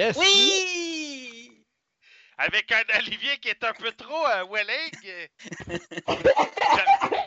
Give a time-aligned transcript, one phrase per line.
[0.00, 0.16] Yes!
[0.16, 1.62] Oui!
[2.38, 5.28] Avec un Olivier qui est un peu trop euh, willing.
[5.68, 7.26] j'a-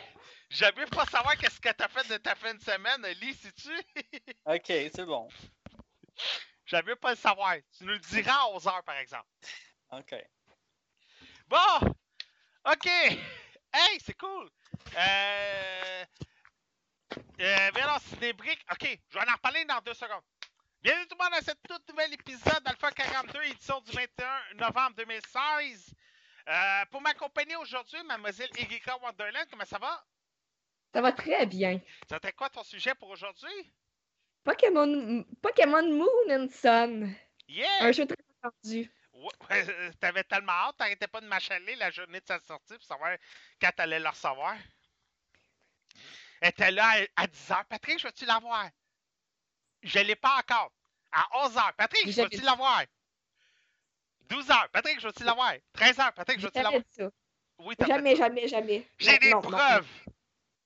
[0.50, 3.52] J'aime mieux pas savoir qu'est-ce que t'as fait de ta fin de semaine, Oli, si
[3.52, 3.70] tu.
[4.46, 5.28] Ok, c'est bon.
[6.66, 7.54] J'aime mieux pas le savoir.
[7.78, 9.28] Tu nous le diras à 11 h par exemple.
[9.92, 10.14] Ok.
[11.46, 11.94] Bon!
[12.72, 12.86] OK!
[12.86, 14.50] Hey, c'est cool!
[14.96, 16.04] Euh.
[17.40, 18.64] Euh, Vélo Cinébrique.
[18.72, 20.22] OK, je vais en reparler dans deux secondes.
[20.84, 24.94] Bienvenue tout le monde à cette toute nouvel épisode d'Alpha 42, édition du 21 novembre
[24.98, 25.94] 2016.
[26.46, 30.04] Euh, pour m'accompagner aujourd'hui, mademoiselle Erika Wonderland, comment ça va?
[30.92, 31.80] Ça va très bien.
[32.06, 33.72] C'était quoi ton sujet pour aujourd'hui?
[34.42, 37.16] Pokémon, Pokémon Moon and Sun.
[37.48, 37.66] Yeah!
[37.80, 38.92] Un jeu très attendu.
[39.14, 39.30] Ouais,
[39.70, 43.16] euh, T'avais tellement hâte, t'arrêtais pas de m'achaler la journée de sa sortie pour savoir
[43.58, 44.54] quand t'allais le recevoir.
[46.42, 47.64] Elle était là à, à 10h.
[47.70, 48.68] Patrick, je vais-tu l'avoir?
[49.84, 50.72] Je l'ai pas encore.
[51.14, 51.72] À 11h.
[51.76, 52.44] Patrick, je vu.
[52.44, 52.82] l'avoir?
[54.28, 54.68] 12h.
[54.72, 55.52] Patrick, je vais-tu l'avoir?
[55.76, 56.12] 13h.
[56.14, 56.82] Patrick, je jamais l'avoir?
[57.60, 58.88] Oui, t'as Jamais, jamais, jamais.
[58.98, 59.86] J'ai des non, preuves.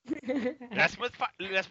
[0.71, 1.31] Laisse-moi fa-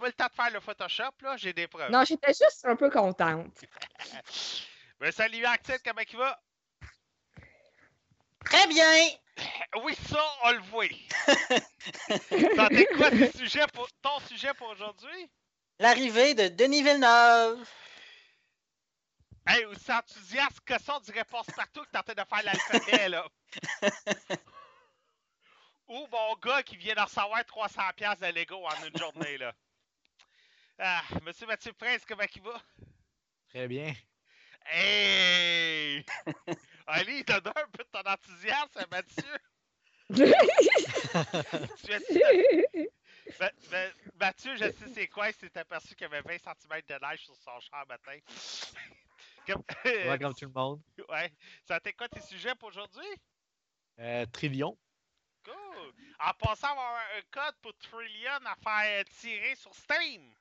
[0.09, 1.37] le temps de faire le Photoshop, là.
[1.37, 1.91] J'ai des preuves.
[1.91, 3.65] Non, j'étais juste un peu contente.
[4.99, 6.41] Ben, salut, Axel, comment il va?
[8.45, 9.07] Très bien!
[9.83, 10.87] Oui, ça, on le voit.
[12.57, 13.87] Quoi tes pour...
[14.01, 15.29] ton sujet pour aujourd'hui?
[15.77, 17.59] L'arrivée de Denis Villeneuve.
[19.47, 23.09] Hey, aussi enthousiaste que ça, on dirait passe-partout que t'es en train de faire l'alphabet,
[23.09, 23.25] là.
[25.87, 29.53] Ou mon gars qui vient d'en recevoir 300$ piastres de Lego en une journée, là.
[30.79, 32.61] Ah, Monsieur Mathieu Prince, comment il va?
[33.49, 33.93] Très bien.
[34.65, 36.05] Hey!
[36.87, 39.37] Ali, donne un peu de ton enthousiasme, Mathieu.
[41.85, 42.89] Tu es-
[43.39, 43.91] Ma- ma-
[44.25, 47.25] Mathieu, je sais c'est quoi, il s'est aperçu qu'il y avait 20 cm de neige
[47.25, 48.17] sur son char matin.
[49.47, 50.81] Comme- Ouais, comme tout le monde.
[51.09, 51.31] Ouais.
[51.65, 53.07] Ça t'est quoi tes sujets pour aujourd'hui?
[53.99, 54.77] Euh, Trillion.
[55.43, 55.93] Cool!
[56.19, 60.33] En passant, on va avoir un code pour Trillion à faire tirer sur Steam.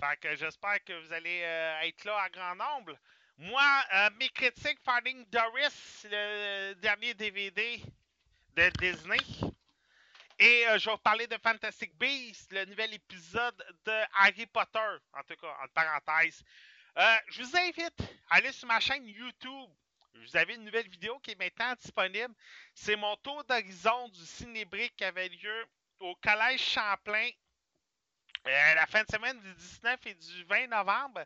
[0.00, 2.96] Fait que j'espère que vous allez euh, être là à grand nombre.
[3.38, 7.82] Moi, euh, mes critiques Finding Doris, le dernier DVD
[8.56, 9.18] de Disney.
[10.38, 14.78] Et euh, je vais vous parler de Fantastic Beasts, le nouvel épisode de Harry Potter,
[15.14, 16.42] en tout cas, entre parenthèses.
[16.98, 19.70] Euh, je vous invite à aller sur ma chaîne YouTube.
[20.14, 22.34] Vous avez une nouvelle vidéo qui est maintenant disponible.
[22.74, 25.66] C'est mon tour d'horizon du Cinébrique qui avait lieu
[26.00, 27.30] au Collège Champlain
[28.46, 31.24] euh, la fin de semaine du 19 et du 20 novembre.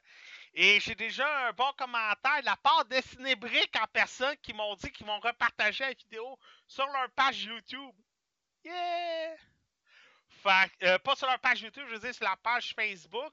[0.55, 4.75] Et j'ai déjà un bon commentaire de la part de Cinébrique en personne qui m'ont
[4.77, 7.95] dit qu'ils vont repartager la vidéo sur leur page YouTube.
[8.65, 9.37] Yeah!
[10.83, 13.33] Euh, pas sur leur page YouTube, je veux dire sur la page Facebook.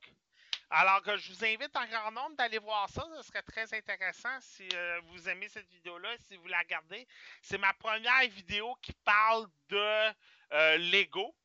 [0.76, 3.08] Alors que je vous invite en grand nombre d'aller voir ça.
[3.18, 7.08] Ce serait très intéressant si euh, vous aimez cette vidéo-là, si vous la regardez.
[7.44, 10.14] C'est ma première vidéo qui parle de
[10.54, 11.36] euh, Lego.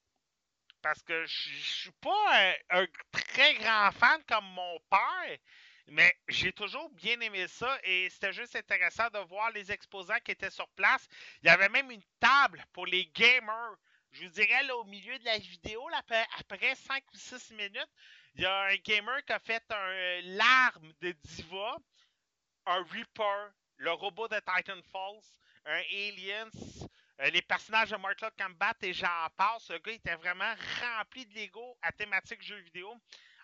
[0.81, 5.39] Parce que je je suis pas un, très grand fan comme mon père,
[5.89, 10.31] mais j'ai toujours bien aimé ça et c'était juste intéressant de voir les exposants qui
[10.31, 11.07] étaient sur place.
[11.43, 13.77] Il y avait même une table pour les gamers.
[14.13, 17.91] Je vous dirais là au milieu de la vidéo, après- 5 ou 6 minutes,
[18.39, 21.77] il y a un gamer qui a fait un larme de diva,
[22.67, 25.25] un Reaper, le robot de Titan Falls,
[25.65, 26.51] un Aliens,
[27.21, 29.69] euh, les personnages de Mortal Kombat et j'en passe.
[29.71, 32.97] Le gars était vraiment rempli de Lego à thématique jeux vidéo.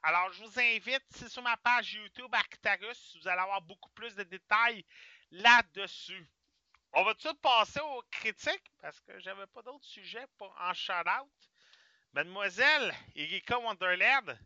[0.05, 4.15] Alors, je vous invite, c'est sur ma page YouTube Arctarus, vous allez avoir beaucoup plus
[4.15, 4.85] de détails
[5.33, 6.25] là-dessus.
[6.93, 8.71] On va tout de passer aux critiques?
[8.81, 11.51] Parce que j'avais pas d'autres sujets pour en shout-out.
[12.13, 14.39] Mademoiselle Erika Wonderland,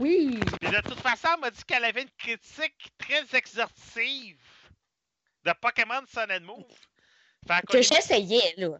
[0.00, 0.40] Oui.
[0.60, 4.38] puis de toute façon, elle m'a dit qu'elle avait une critique très exhaustive
[5.44, 6.64] de Pokémon Sun and Move.
[7.46, 8.78] Fait Que j'essayais, là.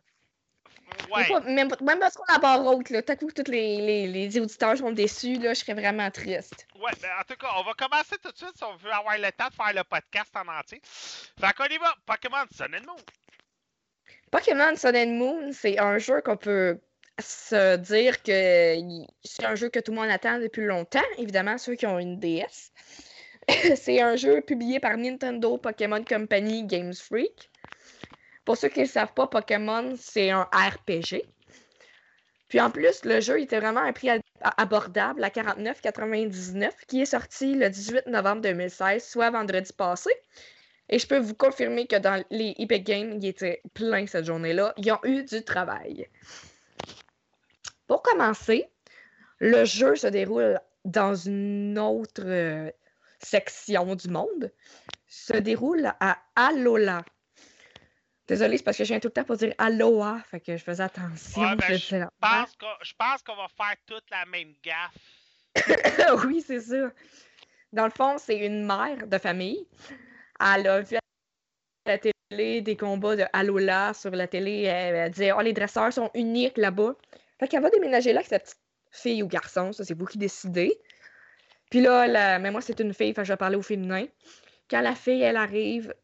[1.11, 1.41] Ouais.
[1.47, 3.00] Même, même parce qu'on a barre haute, là.
[3.06, 5.55] À coup, tous les, les, les auditeurs sont déçus, là.
[5.55, 6.67] Je serais vraiment triste.
[6.75, 9.17] Ouais, ben, en tout cas, on va commencer tout de suite si on veut avoir
[9.17, 10.81] le temps de faire le podcast en entier.
[10.85, 11.94] Fait qu'on y va.
[12.06, 12.96] Pokémon Sun and Moon.
[14.31, 16.81] Pokémon Sun and Moon, c'est un jeu qu'on peut
[17.20, 18.76] se dire que
[19.25, 22.19] c'est un jeu que tout le monde attend depuis longtemps, évidemment, ceux qui ont une
[22.19, 22.72] DS.
[23.76, 27.50] c'est un jeu publié par Nintendo Pokémon Company Games Freak.
[28.44, 31.22] Pour ceux qui ne savent pas, Pokémon, c'est un RPG.
[32.49, 34.08] Puis en plus, le jeu était vraiment un prix
[34.40, 40.11] abordable à 49,99 qui est sorti le 18 novembre 2016, soit vendredi passé.
[40.88, 44.75] Et je peux vous confirmer que dans les Epic Games, il était plein cette journée-là.
[44.76, 46.08] Ils ont eu du travail.
[47.90, 48.70] Pour commencer,
[49.40, 52.70] le jeu se déroule dans une autre euh,
[53.19, 54.52] section du monde.
[55.08, 57.04] Se déroule à Alola.
[58.28, 60.62] Désolée, c'est parce que je viens tout le temps pour dire Aloha, fait que je
[60.62, 61.42] faisais attention.
[61.42, 64.94] Ouais, ben, je pense qu'on- Je pense qu'on va faire toute la même gaffe.
[66.28, 66.93] oui, c'est ça.
[67.72, 69.66] Dans le fond, c'est une mère de famille.
[70.38, 71.00] Elle a vu à
[71.86, 74.62] la télé des combats de Alola sur la télé.
[74.62, 76.94] Elle, elle disait Oh, les dresseurs sont uniques là-bas.
[77.40, 78.60] Fait qu'elle va déménager là avec sa petite
[78.90, 79.72] fille ou garçon.
[79.72, 80.78] Ça, c'est vous qui décidez.
[81.70, 84.04] Puis là, mais moi, c'est une fille, fait je vais parler au féminin.
[84.69, 85.94] Quand la fille, elle arrive,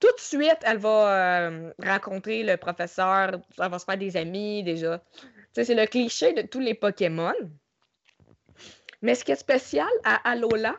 [0.00, 3.40] tout de suite, elle va euh, rencontrer le professeur.
[3.60, 5.00] Elle va se faire des amis déjà.
[5.52, 7.32] C'est le cliché de tous les Pokémon.
[9.02, 10.74] Mais ce qui est spécial à Alola,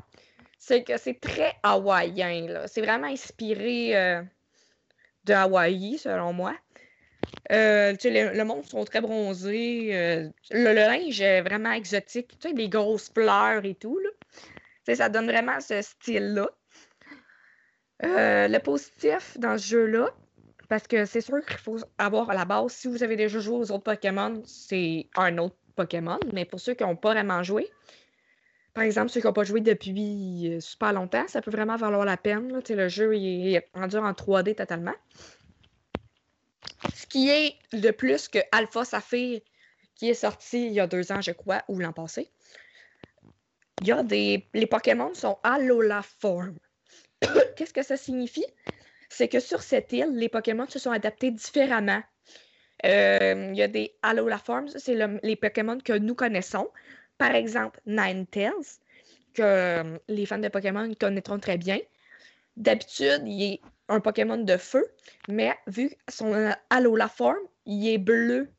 [0.60, 2.64] c'est que c'est très hawaïen.
[2.68, 4.22] C'est vraiment inspiré euh,
[5.24, 6.54] de Hawaï, selon moi.
[7.52, 9.90] Euh, le, monde sont très bronzés.
[9.94, 12.38] euh, le, linge est vraiment exotique.
[12.40, 14.00] Tu sais, des grosses fleurs et tout.
[14.00, 14.96] Là.
[14.96, 16.50] Ça donne vraiment ce style-là.
[18.04, 20.10] Euh, le positif dans ce jeu-là,
[20.68, 23.56] parce que c'est sûr qu'il faut avoir à la base, si vous avez déjà joué
[23.56, 26.20] aux autres Pokémon, c'est un autre Pokémon.
[26.34, 27.70] Mais pour ceux qui n'ont pas vraiment joué,
[28.74, 32.06] par exemple, ceux qui n'ont pas joué depuis euh, super longtemps, ça peut vraiment valoir
[32.06, 32.52] la peine.
[32.52, 32.60] là.
[32.68, 34.96] Le jeu il est rendu en 3D totalement.
[36.96, 39.42] Ce qui est de plus que Alpha Saphir,
[39.96, 42.32] qui est sorti il y a deux ans, je crois, ou l'an passé.
[43.82, 44.48] Il y a des.
[44.54, 46.58] Les Pokémon sont Alola Form.
[47.56, 48.46] Qu'est-ce que ça signifie?
[49.10, 52.02] C'est que sur cette île, les Pokémon se sont adaptés différemment.
[52.86, 56.70] Euh, il y a des Alola Forms, c'est le- les Pokémon que nous connaissons.
[57.18, 58.52] Par exemple, Ninetales,
[59.34, 61.78] que euh, les fans de Pokémon connaîtront très bien.
[62.58, 63.62] D'habitude, il est
[63.94, 64.86] un Pokémon de feu,
[65.28, 68.50] mais vu son Alola Form, il est bleu.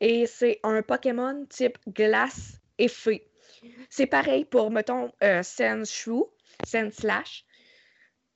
[0.00, 3.20] Et c'est un Pokémon type glace et feu.
[3.88, 6.28] C'est pareil pour, mettons, euh, Sandshrew,
[6.66, 7.44] Sandslash,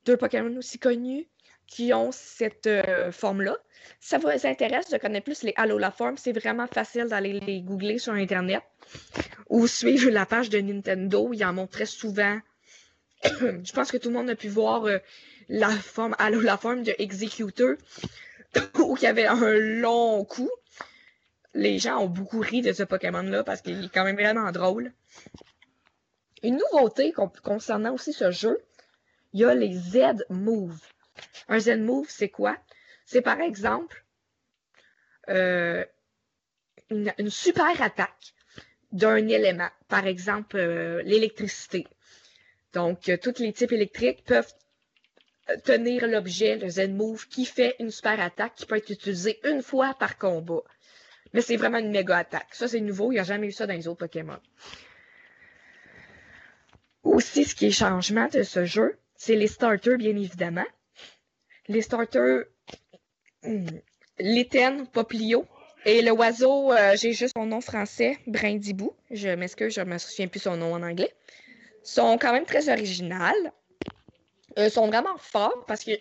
[0.05, 1.27] deux Pokémon aussi connus
[1.67, 3.57] qui ont cette euh, forme-là.
[3.99, 7.99] Ça vous intéresse de connaître plus les Alola Forms, c'est vraiment facile d'aller les googler
[7.99, 8.62] sur Internet
[9.49, 11.31] ou suivre la page de Nintendo.
[11.33, 12.38] Ils en montrent très souvent.
[13.25, 14.99] Je pense que tout le monde a pu voir euh,
[15.49, 17.76] la forme Alola Form de Executor
[18.79, 20.50] où il y avait un long cou.
[21.55, 24.93] Les gens ont beaucoup ri de ce Pokémon-là parce qu'il est quand même vraiment drôle.
[26.43, 28.61] Une nouveauté con- concernant aussi ce jeu,
[29.33, 30.79] il y a les Z-Move.
[31.49, 32.57] Un Z-Move, c'est quoi?
[33.07, 34.05] C'est par exemple
[35.29, 35.85] euh,
[36.91, 38.35] une, super attaque
[38.93, 39.69] d'un élément.
[39.88, 41.87] Par exemple, euh, l'électricité.
[42.73, 44.53] Donc, euh, tous les types électriques peuvent
[45.65, 49.95] tenir l'objet, le Z-Move, qui fait une super attaque qui peut être utilisée une fois
[49.99, 50.62] par combat.
[51.33, 52.49] Mais c'est vraiment une méga attaque.
[52.53, 53.12] Ça, c'est nouveau.
[53.12, 54.38] Il n'y a jamais eu ça dans les autres Pokémon.
[57.03, 60.67] Aussi, ce qui est changement de ce jeu, c'est les starters, bien évidemment.
[61.69, 62.45] Les starters,
[63.43, 63.67] hmm,
[64.19, 65.47] l'étenne, Poplio,
[65.85, 68.93] et le oiseau, euh, j'ai juste son nom français, Brindibou.
[69.12, 71.12] Je m'excuse, je me souviens plus son nom en anglais.
[71.85, 73.53] Sont quand même très originales.
[74.59, 75.93] Euh, sont vraiment forts parce que,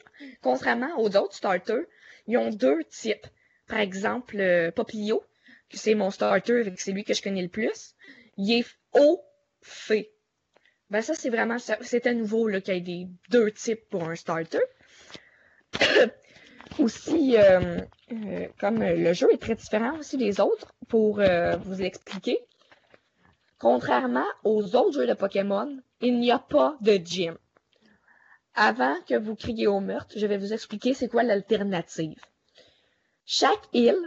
[0.42, 1.86] contrairement aux autres starters,
[2.28, 3.28] ils ont deux types.
[3.68, 7.96] Par exemple, euh, que c'est mon starter, c'est lui que je connais le plus.
[8.38, 9.22] Il est haut
[9.62, 10.12] fait.
[10.90, 14.16] Ben ça, c'est vraiment, ça- c'était nouveau qu'il y ait des deux types pour un
[14.16, 14.60] starter.
[16.80, 17.80] aussi, euh,
[18.12, 22.40] euh, comme le jeu est très différent aussi des autres, pour vous expliquer,
[23.60, 27.38] contrairement aux autres jeux de Pokémon, il n'y a pas de gym.
[28.56, 32.20] Avant que vous criez au meurtre, je vais vous expliquer c'est quoi l'alternative.
[33.26, 34.00] Chaque île,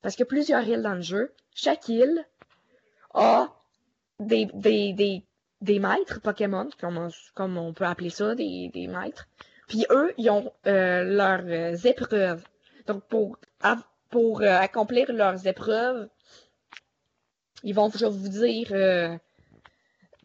[0.00, 2.24] parce qu'il y a plusieurs îles dans le jeu, chaque île
[3.12, 3.48] a
[4.18, 5.26] des, des, des,
[5.60, 9.28] des maîtres Pokémon, comme on, comme on peut appeler ça, des, des maîtres.
[9.68, 12.44] Puis eux, ils ont euh, leurs euh, épreuves.
[12.86, 13.38] Donc, pour,
[14.10, 16.08] pour euh, accomplir leurs épreuves,
[17.62, 19.18] ils vont, je vais vous dire,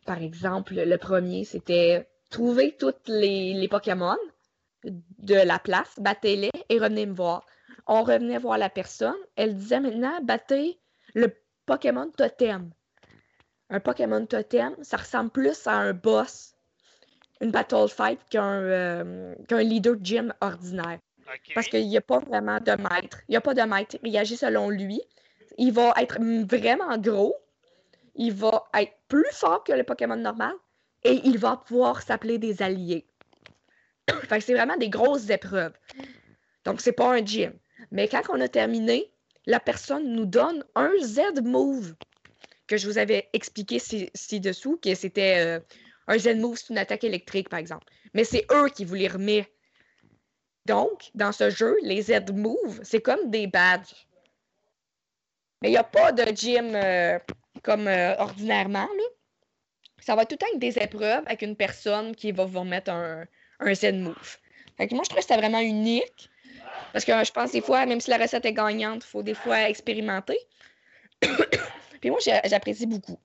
[0.06, 4.18] par exemple, le premier, c'était trouver toutes les, les Pokémon
[4.84, 7.46] de la place, battez-les et revenez me voir.
[7.88, 9.16] On revenait voir la personne.
[9.36, 10.80] Elle disait maintenant, battez
[11.14, 11.34] le
[11.66, 12.72] Pokémon totem.
[13.70, 16.54] Un Pokémon totem, ça ressemble plus à un boss,
[17.42, 21.00] une battle fight qu'un euh, leader gym ordinaire.
[21.54, 23.20] Parce qu'il n'y a pas vraiment de maître.
[23.28, 23.98] Il n'y a pas de maître.
[24.04, 25.02] Il agit selon lui.
[25.58, 27.36] Il va être vraiment gros.
[28.16, 30.54] Il va être plus fort que le Pokémon normal.
[31.04, 33.06] Et il va pouvoir s'appeler des alliés.
[34.28, 35.74] fait que c'est vraiment des grosses épreuves.
[36.66, 37.54] Donc, c'est pas un gym.
[37.92, 39.12] Mais quand on a terminé,
[39.46, 41.96] la personne nous donne un Z-move
[42.68, 45.60] que je vous avais expliqué ci- ci-dessous, que c'était euh,
[46.08, 47.86] un Z-move, c'est une attaque électrique, par exemple.
[48.14, 49.48] Mais c'est eux qui vous les remet
[50.68, 54.06] donc, dans ce jeu, les Z-Move, c'est comme des badges.
[55.62, 57.18] Mais il n'y a pas de gym euh,
[57.64, 58.86] comme euh, ordinairement.
[58.86, 59.04] Là.
[60.08, 62.90] Ça va tout le temps être des épreuves avec une personne qui va vous remettre
[62.90, 63.26] un,
[63.60, 64.38] un Z-Move.
[64.78, 66.30] Fait que moi, je trouve que c'était vraiment unique.
[66.94, 69.34] Parce que je pense des fois, même si la recette est gagnante, il faut des
[69.34, 70.40] fois expérimenter.
[72.00, 73.20] Puis moi, j'apprécie beaucoup.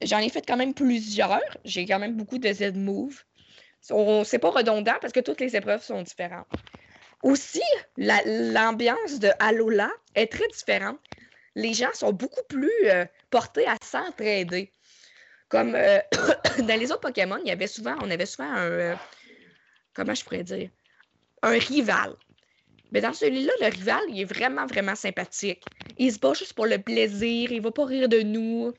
[0.00, 1.42] J'en ai fait quand même plusieurs.
[1.64, 3.24] J'ai quand même beaucoup de Z-Move.
[3.80, 6.46] C'est pas redondant parce que toutes les épreuves sont différentes.
[7.24, 7.64] Aussi,
[7.96, 11.00] la- l'ambiance de Alola est très différente.
[11.56, 14.72] Les gens sont beaucoup plus euh, portés à s'entraider.
[15.50, 15.98] Comme euh,
[16.62, 18.70] dans les autres Pokémon, il y avait souvent, on avait souvent un.
[18.70, 18.94] euh,
[19.92, 20.70] comment je pourrais dire
[21.42, 22.14] Un rival.
[22.92, 25.62] Mais dans celui-là, le rival, il est vraiment, vraiment sympathique.
[25.98, 28.72] Il se bat juste pour le plaisir, il va pas rire de nous.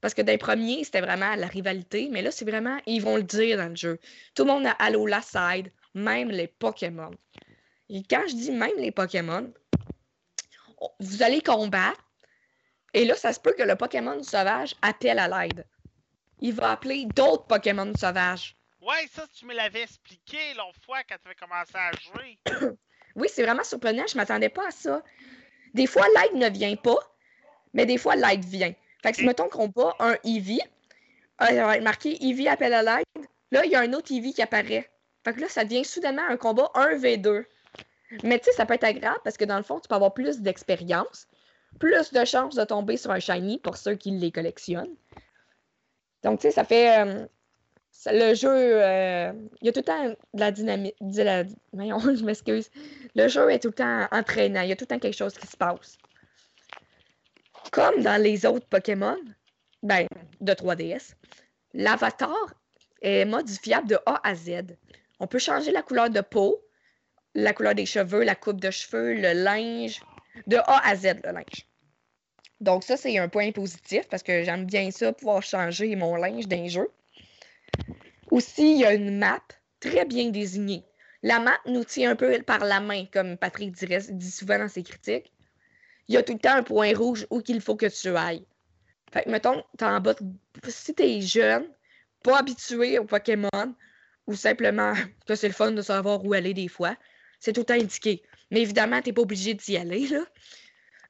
[0.00, 3.16] Parce que dans les premiers, c'était vraiment la rivalité, mais là, c'est vraiment, ils vont
[3.16, 3.98] le dire dans le jeu.
[4.34, 7.10] Tout le monde a Alola Side, même les Pokémon.
[7.90, 9.52] Et quand je dis même les Pokémon,
[10.80, 12.00] on- vous allez combattre,
[12.94, 15.66] et là, ça se peut que le Pokémon sauvage appelle à l'aide.
[16.40, 18.56] Il va appeler d'autres Pokémon sauvages.
[18.80, 22.38] Ouais, ça, tu me l'avais expliqué l'autre fois quand tu avais commencé à jouer.
[23.16, 25.02] Oui, c'est vraiment surprenant, je m'attendais pas à ça.
[25.74, 26.98] Des fois, l'aide ne vient pas,
[27.72, 28.72] mais des fois, l'aide vient.
[29.02, 30.60] Fait que si mettons qu'on bat un Eevee,
[31.42, 34.12] euh, ça va être marqué Eevee appelle à l'aide, là, il y a un autre
[34.12, 34.88] Eevee qui apparaît.
[35.24, 37.44] Fait que là, ça devient soudainement un combat 1v2.
[38.22, 40.14] Mais tu sais, ça peut être agréable parce que dans le fond, tu peux avoir
[40.14, 41.26] plus d'expérience,
[41.78, 44.94] plus de chances de tomber sur un shiny pour ceux qui les collectionnent.
[46.22, 47.00] Donc, tu sais, ça fait.
[47.00, 47.26] euh,
[48.06, 50.96] le jeu, euh, il y a tout le temps de la dynamique.
[51.00, 52.70] De la, voyons, je m'excuse.
[53.14, 54.62] Le jeu est tout le temps entraînant.
[54.62, 55.98] Il y a tout le temps quelque chose qui se passe.
[57.72, 59.16] Comme dans les autres Pokémon,
[59.82, 60.06] ben,
[60.40, 61.14] de 3DS,
[61.74, 62.54] l'avatar
[63.02, 64.76] est modifiable de A à Z.
[65.20, 66.62] On peut changer la couleur de peau,
[67.34, 70.00] la couleur des cheveux, la coupe de cheveux, le linge,
[70.46, 71.66] de A à Z, le linge.
[72.60, 76.48] Donc ça, c'est un point positif parce que j'aime bien ça, pouvoir changer mon linge
[76.48, 76.90] d'un jeu.
[78.30, 79.42] Aussi, il y a une map
[79.80, 80.84] très bien désignée.
[81.22, 84.82] La map nous tient un peu par la main, comme Patrick dit souvent dans ses
[84.82, 85.32] critiques.
[86.08, 88.44] Il y a tout le temps un point rouge où qu'il faut que tu ailles.
[89.12, 91.68] Fait que, mettons, t'es en bas, de- si t'es jeune,
[92.22, 93.74] pas habitué aux Pokémon,
[94.26, 94.92] ou simplement
[95.26, 96.96] que c'est le fun de savoir où aller des fois,
[97.40, 98.22] c'est tout le temps indiqué.
[98.50, 100.24] Mais évidemment, t'es pas obligé d'y aller, là.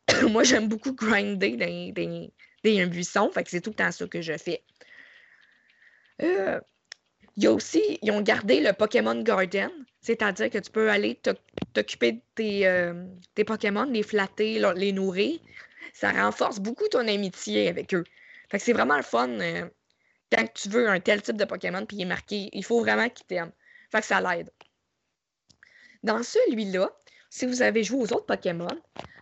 [0.31, 2.29] Moi, j'aime beaucoup grinder dans, dans-
[2.65, 4.63] dans un buisson, fait que c'est tout le temps ça que je fais.
[6.23, 6.61] Euh,
[7.37, 11.17] il y a aussi, ils ont gardé le Pokémon Garden, c'est-à-dire que tu peux aller
[11.17, 11.41] t'oc-
[11.75, 15.41] t'occuper de tes, euh, tes Pokémon, les flatter, les nourrir.
[15.95, 18.05] Ça renforce beaucoup ton amitié avec eux.
[18.51, 19.69] Fait que c'est vraiment le fun euh,
[20.33, 23.09] quand tu veux un tel type de Pokémon puis il est marqué, il faut vraiment
[23.11, 23.53] qu'il t'aime.
[23.93, 24.51] Fait que ça l'aide.
[26.03, 26.91] Dans celui-là,
[27.31, 28.69] si vous avez joué aux autres Pokémon,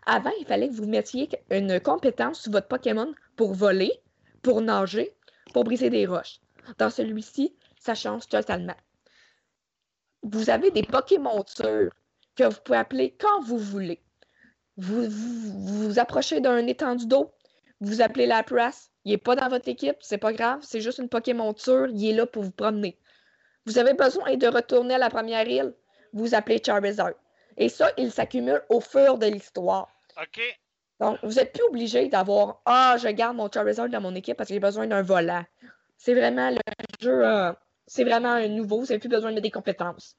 [0.06, 3.92] avant, il fallait que vous mettiez une compétence sur votre Pokémon pour voler,
[4.42, 5.14] pour nager,
[5.52, 6.40] pour briser des roches.
[6.78, 8.76] Dans celui-ci, ça change totalement.
[10.22, 11.92] Vous avez des Pokémontures
[12.36, 14.00] que vous pouvez appeler quand vous voulez.
[14.76, 17.32] Vous vous, approchez d'un étendue d'eau,
[17.80, 18.44] vous appelez la
[19.04, 22.12] il est pas dans votre équipe, c'est pas grave, c'est juste une Pokémonture, il est
[22.12, 22.98] là pour vous promener.
[23.64, 25.74] Vous avez besoin de retourner à la première île,
[26.12, 27.12] vous appelez Charizard.
[27.56, 29.88] Et ça, il s'accumule au fur de l'histoire.
[30.20, 30.40] OK.
[31.00, 34.48] Donc, vous n'êtes plus obligé d'avoir Ah, je garde mon Charizard dans mon équipe parce
[34.48, 35.44] que j'ai besoin d'un volant.
[35.98, 36.58] C'est vraiment le
[37.00, 37.52] jeu, euh,
[37.86, 40.16] c'est vraiment un nouveau, vous n'avez plus besoin de mettre des compétences.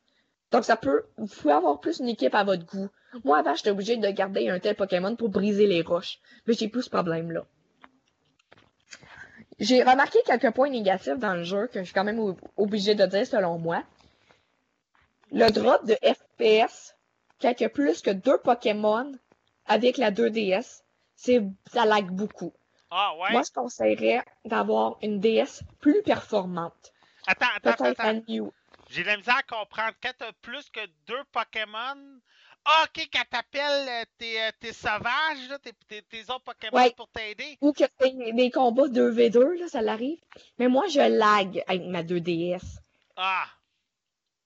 [0.51, 2.89] Donc, ça peut, vous pouvez avoir plus une équipe à votre goût.
[3.23, 6.19] Moi, avant, j'étais obligé de garder un tel Pokémon pour briser les roches.
[6.45, 7.45] Mais j'ai plus ce problème-là.
[9.59, 12.93] J'ai remarqué quelques points négatifs dans le jeu que je suis quand même ob- obligé
[12.95, 13.83] de dire selon moi.
[15.31, 16.95] Le drop de FPS,
[17.43, 19.11] a plus que deux Pokémon
[19.65, 20.81] avec la 2DS,
[21.15, 21.41] c'est,
[21.71, 22.53] ça lag beaucoup.
[22.89, 23.31] Ah, ouais?
[23.31, 26.93] Moi, je conseillerais d'avoir une DS plus performante.
[27.27, 28.21] Attends, attends, attends.
[28.89, 29.93] J'ai de la misère à comprendre.
[30.01, 32.19] Quand t'as plus que deux Pokémon.
[32.63, 36.75] Ah, ok, quand t'appelles euh, tes, euh, tes sauvages, là, tes, tes, tes autres Pokémon
[36.77, 36.93] Ouais.
[36.95, 37.57] pour t'aider.
[37.61, 40.19] Ou que c'est des combats 2v2, là, ça l'arrive.
[40.59, 42.79] Mais moi, je lag avec ma 2DS.
[43.15, 43.45] Ah,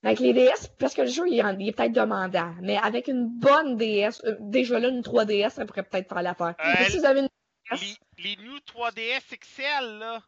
[0.04, 2.56] Avec les DS, parce que le jeu, il est, peut-être demandant.
[2.62, 6.56] Mais avec une bonne DS, euh, déjà là, une 3DS, ça pourrait peut-être faire l'affaire.
[6.60, 7.30] Euh, si vous avez une
[7.72, 10.22] les, DS, les New 3DS XL, là.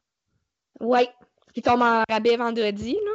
[0.80, 1.10] ouais,
[1.54, 3.12] qui tombe en rabais vendredi, là.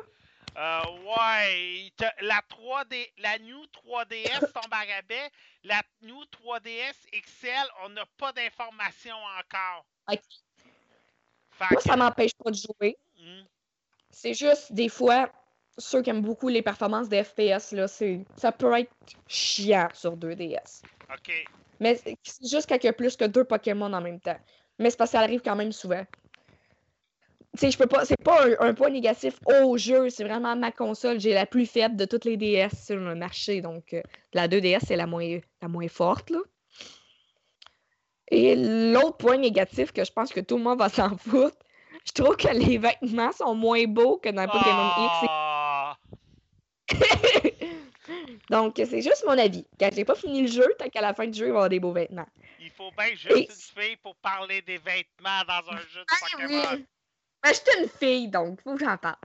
[0.59, 5.31] Euh, ouais, la 3D, la New 3DS tombe à rabais.
[5.63, 9.87] La New 3DS XL, on n'a pas d'informations encore.
[10.11, 10.19] Ok.
[11.53, 12.97] Fait Moi, que- ça m'empêche pas de jouer.
[13.17, 13.43] Hmm.
[14.11, 15.31] C'est juste, des fois,
[15.79, 18.93] ceux qui aiment beaucoup les performances des FPS, là, ça peut être
[19.27, 20.83] chiant sur 2DS.
[21.11, 21.33] Ok.
[21.81, 24.39] Mais c'est juste qu'il y a plus que deux Pokémon en même temps.
[24.79, 26.05] Mais c'est parce que ça arrive quand même souvent.
[27.55, 28.05] Tu sais, je peux pas.
[28.05, 31.19] C'est pas un, un point négatif au jeu, c'est vraiment ma console.
[31.19, 33.61] J'ai la plus faible de toutes les DS sur le marché.
[33.61, 34.03] Donc, euh,
[34.35, 36.41] la 2DS, c'est la moins, la moins forte, là.
[38.31, 41.57] Et l'autre point négatif que je pense que tout le monde va s'en foutre,
[42.05, 44.91] je trouve que les vêtements sont moins beaux que dans Pokémon
[45.23, 45.48] X.
[48.51, 49.67] Donc, c'est juste mon avis.
[49.79, 51.57] Quand j'ai pas fini le jeu, tant qu'à la fin du jeu, il va y
[51.59, 52.27] avoir des beaux vêtements.
[52.61, 56.07] il faut bien juste Et- une fille pour parler des vêtements dans un jeu de
[56.11, 56.63] Ah Pokémon.
[56.73, 56.87] oui.
[57.43, 59.17] Ben, j'étais une fille, donc faut que j'en parle.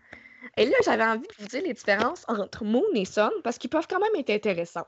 [0.57, 3.69] Et là, j'avais envie de vous dire les différences entre Moon et Sun parce qu'ils
[3.69, 4.85] peuvent quand même être intéressantes.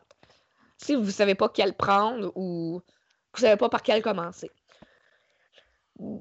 [0.77, 2.81] Si vous savez pas quel prendre ou
[3.33, 4.51] vous savez pas par quel commencer.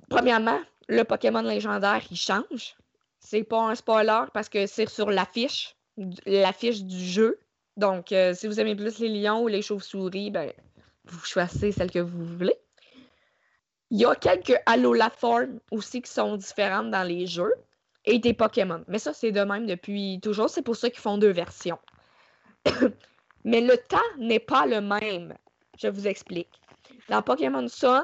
[0.08, 2.76] Premièrement, le Pokémon légendaire, il change.
[3.18, 5.74] C'est pas un spoiler parce que c'est sur l'affiche,
[6.26, 7.38] l'affiche du jeu.
[7.76, 10.52] Donc, euh, si vous aimez plus les lions ou les chauves-souris, ben,
[11.04, 12.56] vous choisissez celle que vous voulez.
[13.90, 17.54] Il y a quelques Alola-formes aussi qui sont différentes dans les jeux
[18.04, 18.84] et des Pokémon.
[18.88, 20.50] Mais ça, c'est de même depuis toujours.
[20.50, 21.78] C'est pour ça qu'ils font deux versions.
[23.44, 25.34] Mais le temps n'est pas le même.
[25.78, 26.60] Je vous explique.
[27.08, 28.02] Dans Pokémon Sun,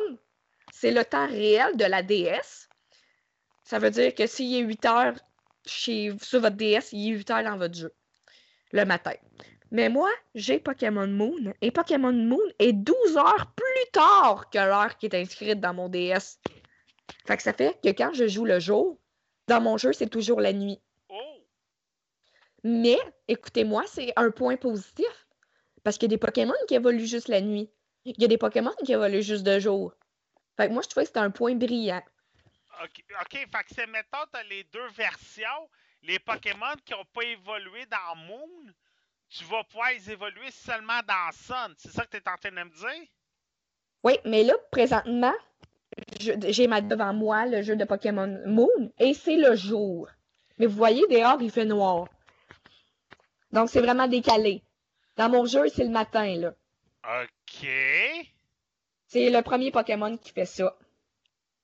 [0.73, 2.69] c'est le temps réel de la DS.
[3.65, 5.15] Ça veut dire que s'il est 8 heures
[5.67, 7.93] chez, sur votre DS, il est 8 heures dans votre jeu.
[8.73, 9.15] Le matin.
[9.71, 11.53] Mais moi, j'ai Pokémon Moon.
[11.61, 15.89] Et Pokémon Moon est 12 heures plus tard que l'heure qui est inscrite dans mon
[15.89, 16.41] DS.
[17.27, 18.99] Fait que ça fait que quand je joue le jour,
[19.47, 20.81] dans mon jeu, c'est toujours la nuit.
[21.09, 21.15] Oh!
[22.65, 25.29] Mais, écoutez-moi, c'est un point positif.
[25.83, 27.71] Parce qu'il y a des Pokémon qui évoluent juste la nuit.
[28.05, 29.95] Il y a des Pokémon qui évoluent juste de jour.
[30.57, 32.03] Fait que moi, je trouvais que c'était un point brillant.
[32.83, 35.69] Ok, ok, fait que c'est, mettons, t'as les deux versions.
[36.03, 38.49] Les Pokémon qui n'ont pas évolué dans Moon,
[39.29, 41.75] tu vas pouvoir les évoluer seulement dans Sun.
[41.77, 43.09] C'est ça que tu es en train de me dire?
[44.03, 45.35] Oui, mais là, présentement,
[46.21, 50.09] j'ai devant moi le jeu de Pokémon Moon et c'est le jour.
[50.59, 52.09] Mais vous voyez, dehors, il fait noir.
[53.53, 54.63] Donc, c'est vraiment décalé.
[55.17, 56.55] Dans mon jeu, c'est le matin, là.
[57.05, 57.69] Ok.
[59.07, 60.77] C'est le premier Pokémon qui fait ça.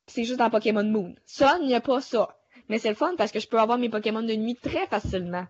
[0.07, 1.15] C'est juste dans Pokémon Moon.
[1.27, 2.39] Sun, il n'y a pas ça.
[2.69, 5.47] Mais c'est le fun parce que je peux avoir mes Pokémon de nuit très facilement.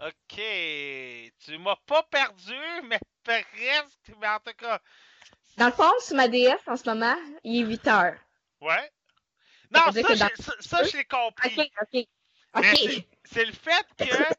[0.00, 0.36] Ok.
[0.36, 3.46] Tu m'as pas perdu, mais presque.
[4.20, 4.80] Mais en tout cas,
[5.56, 8.18] Dans le fond, sur ma DS, en ce moment, il est 8 heures.
[8.60, 8.90] ouais.
[9.72, 11.70] Non, ça, dans- ça, ça, je l'ai compris.
[11.80, 12.08] OK,
[12.56, 13.04] OK.
[13.24, 14.34] C'est le fait que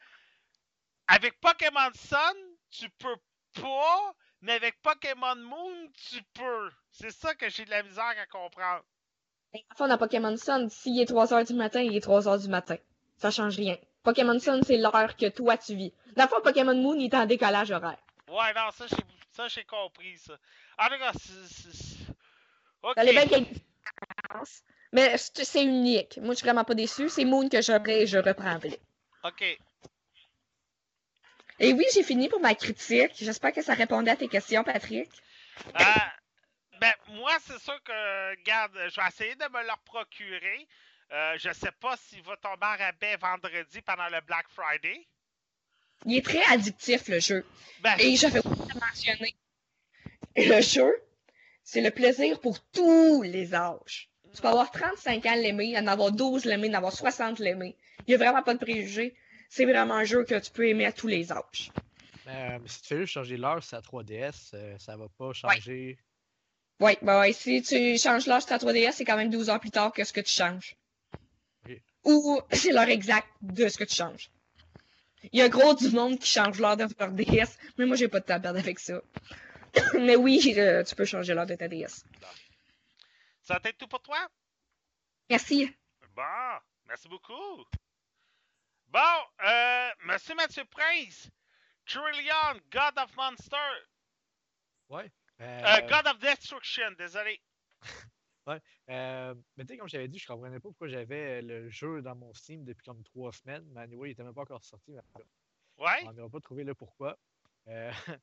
[1.08, 2.36] avec Pokémon Sun,
[2.70, 3.16] tu peux
[3.62, 6.72] pas, mais avec Pokémon Moon, tu peux.
[6.92, 8.84] C'est ça que j'ai de la misère à comprendre.
[9.76, 12.48] Fond, dans Pokémon Sun, s'il est 3 heures du matin, il est 3 heures du
[12.48, 12.78] matin.
[13.18, 13.78] Ça change rien.
[14.04, 15.94] Pokémon Sun, c'est l'heure que toi tu vis.
[16.16, 18.00] Dans le fond, Pokémon Moon, il est en décalage horaire.
[18.28, 18.96] Ouais, non, ça, j'ai,
[19.32, 20.34] ça, j'ai compris, ça.
[20.78, 22.12] En tout cas, c'est...
[22.82, 22.94] Ok.
[22.96, 23.62] Ça bien quelques.
[24.94, 26.18] Mais c'est unique.
[26.18, 27.10] Moi, je suis vraiment pas déçu.
[27.10, 28.80] C'est Moon que j'aurais et je reprendrai.
[29.24, 29.60] Ok.
[31.62, 33.12] Et oui, j'ai fini pour ma critique.
[33.16, 35.10] J'espère que ça répondait à tes questions, Patrick.
[35.76, 36.12] Ah,
[36.80, 40.68] ben, moi, c'est sûr que, regarde, je vais essayer de me leur procurer.
[41.12, 45.06] Euh, je sais pas s'il va tomber en rabais vendredi pendant le Black Friday.
[46.06, 47.46] Il est très addictif, le jeu.
[47.82, 49.36] Ben, Et j'avais oublié de mentionner.
[50.36, 50.92] Le jeu,
[51.64, 54.10] c'est le plaisir pour tous les âges.
[54.34, 57.76] Tu peux avoir 35 ans l'aimer, en avoir 12 l'aimer, en avoir 60 l'aimer.
[58.00, 59.14] Il n'y a vraiment pas de préjugés.
[59.52, 61.74] C'est vraiment un jeu que tu peux aimer à tous les âges.
[62.26, 65.34] Mais, euh, si tu fais juste changer l'heure sur la 3DS, euh, ça va pas
[65.34, 65.98] changer.
[66.80, 69.60] Oui, bah ouais, si tu changes l'heure sur ta 3DS, c'est quand même 12 heures
[69.60, 70.78] plus tard que ce que tu changes.
[72.06, 74.32] Ou c'est l'heure exacte de ce que tu changes.
[75.34, 78.08] Il y a gros du monde qui change l'heure de leur DS, mais moi j'ai
[78.08, 79.02] pas de temps à perdre avec ça.
[79.96, 82.06] mais oui, euh, tu peux changer l'heure de ta DS.
[83.42, 84.30] ça va être tout pour toi?
[85.30, 85.70] Merci.
[86.16, 86.24] Bon,
[86.88, 87.66] merci beaucoup.
[88.92, 89.00] Bon,
[89.46, 91.30] euh, Monsieur Mathieu Prince,
[91.86, 93.58] Trillion, God of Monster,
[94.92, 95.10] Ouais.
[95.40, 97.40] Euh, euh, God of Destruction, désolé.
[98.90, 102.16] euh, mais tu sais, comme j'avais dit, je comprenais pas pourquoi j'avais le jeu dans
[102.16, 103.66] mon Steam depuis comme trois semaines.
[103.72, 104.92] Mais anyway, il était même pas encore sorti.
[104.92, 105.24] mais
[105.78, 106.04] Ouais?
[106.06, 107.18] On n'aura pas trouvé le pourquoi.
[107.68, 107.92] Euh,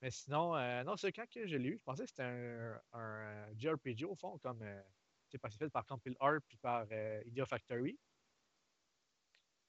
[0.00, 2.80] mais sinon, euh, non, c'est quand que je l'ai eu, je pensais que c'était un,
[2.92, 4.80] un JRPG au fond, comme euh,
[5.28, 7.98] c'est fait par Compile Art puis par euh, Idea Factory.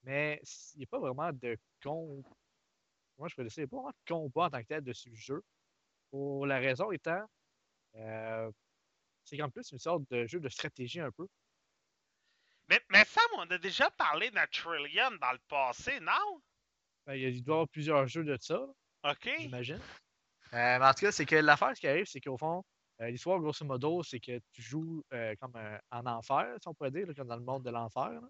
[0.07, 0.41] Mais
[0.75, 2.23] il n'y a pas vraiment de con.
[3.17, 5.43] Moi, je peux laisser, pas vraiment de combat en tant que tel dessus le jeu.
[6.09, 7.25] Pour la raison étant,
[7.95, 8.49] euh,
[9.25, 11.27] c'est qu'en plus une sorte de jeu de stratégie un peu.
[12.69, 16.41] Mais, mais Sam, on a déjà parlé d'un Trillion dans le passé, non?
[17.05, 18.65] Ben, il doit y avoir plusieurs jeux de ça.
[19.03, 19.29] OK.
[19.39, 19.81] j'imagine.
[20.53, 22.63] Euh, mais en tout cas, c'est que l'affaire, ce qui arrive, c'est qu'au fond,
[23.01, 25.53] euh, l'histoire, grosso modo, c'est que tu joues euh, comme
[25.91, 28.21] en enfer, si on pourrait dire, là, comme dans le monde de l'enfer.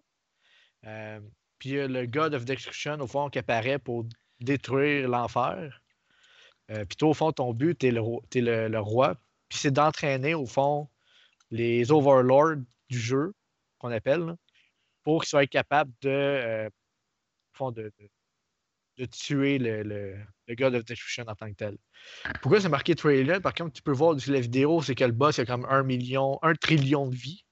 [1.64, 1.76] Là.
[1.76, 4.06] Euh, puis euh, le God of Destruction, au fond, qui apparaît pour
[4.40, 5.80] détruire l'enfer.
[6.70, 9.16] Euh, puis toi, au fond, ton but, t'es le, t'es le, roi.
[9.48, 10.88] Puis c'est d'entraîner, au fond,
[11.50, 12.56] les overlords
[12.90, 13.34] du jeu,
[13.78, 14.36] qu'on appelle,
[15.04, 20.84] pour qu'ils soient capables de, euh, au fond, de, de- tuer le, le, God of
[20.84, 21.78] Destruction en tant que tel.
[22.42, 23.40] Pourquoi c'est marqué trailer?
[23.40, 25.64] Par contre, tu peux voir sur la vidéo, c'est que le boss il a comme
[25.66, 27.44] un million, un trillion de vies.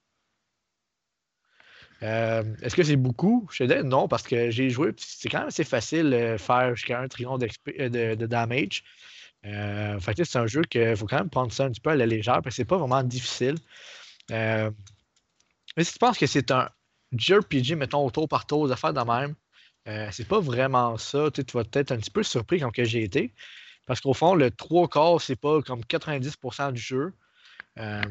[2.03, 3.49] Euh, Est-ce que c'est beaucoup?
[3.51, 6.75] Je te dis non, parce que j'ai joué, c'est quand même assez facile de faire
[6.75, 8.85] jusqu'à un trillion euh, de, damage.
[9.47, 11.97] Euh, fait c'est un jeu qu'il faut quand même prendre ça un petit peu à
[11.97, 13.57] la légère, parce que c'est pas vraiment difficile.
[14.31, 14.71] Euh,
[15.77, 16.69] mais si tu penses que c'est un
[17.13, 19.35] JRPG, mettons, au tour par tour, des affaires de même,
[19.89, 21.31] euh, c'est pas vraiment ça.
[21.31, 23.33] Tu vas peut-être un petit peu surpris comme que j'ai été.
[23.87, 27.15] Parce qu'au fond, le 3 quarts, c'est pas comme 90% du jeu.
[27.79, 28.03] Euh,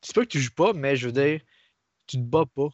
[0.00, 1.40] c'est pas que tu joues pas, mais je veux dire,
[2.08, 2.68] tu te bats pas.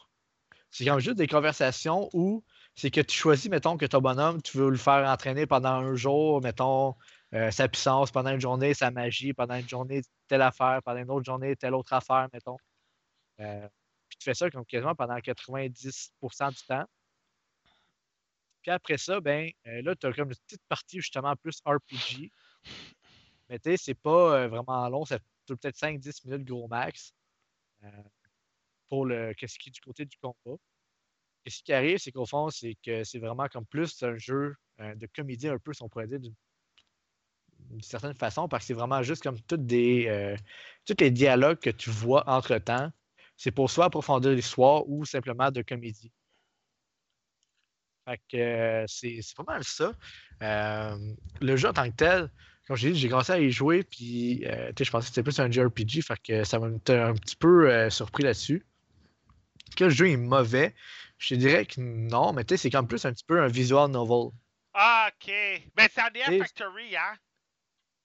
[0.71, 2.43] C'est comme juste des conversations où
[2.75, 5.95] c'est que tu choisis, mettons, que ton bonhomme, tu veux le faire entraîner pendant un
[5.95, 6.95] jour, mettons,
[7.33, 11.11] euh, sa puissance, pendant une journée, sa magie, pendant une journée, telle affaire, pendant une
[11.11, 12.57] autre journée, telle autre affaire, mettons.
[13.39, 13.67] Euh,
[14.09, 16.85] puis tu fais ça comme quasiment pendant 90% du temps.
[18.61, 22.31] Puis après ça, ben euh, là, tu as comme une petite partie justement plus RPG.
[23.49, 27.13] Mais tu sais, c'est pas vraiment long, dure peut-être 5-10 minutes gros max.
[28.89, 30.57] Pour le qu'est-ce qui est du côté du combat.
[31.45, 34.55] Et ce qui arrive, c'est qu'au fond, c'est que c'est vraiment comme plus un jeu
[34.81, 38.73] euh, de comédie un peu, si on pourrait dire, d'une certaine façon, parce que c'est
[38.73, 40.35] vraiment juste comme toutes des euh,
[40.85, 42.91] tous les dialogues que tu vois entre temps.
[43.37, 46.11] C'est pour soit approfondir l'histoire ou simplement de comédie.
[48.05, 49.93] Fait que euh, c'est pas mal ça.
[51.41, 52.31] Le jeu en tant que tel,
[52.67, 55.51] comme j'ai dit, j'ai commencé à y jouer, puis je pensais que c'était plus un
[55.51, 58.65] JRPG, fait que ça m'a un petit peu surpris là-dessus.
[59.67, 60.75] Est-ce que le jeu est mauvais?
[61.17, 63.47] Je te dirais que non, mais tu sais, c'est comme plus un petit peu un
[63.47, 64.31] visual novel.
[64.73, 65.31] Ah, OK.
[65.75, 67.15] Ben, c'est Et- Factory, hein?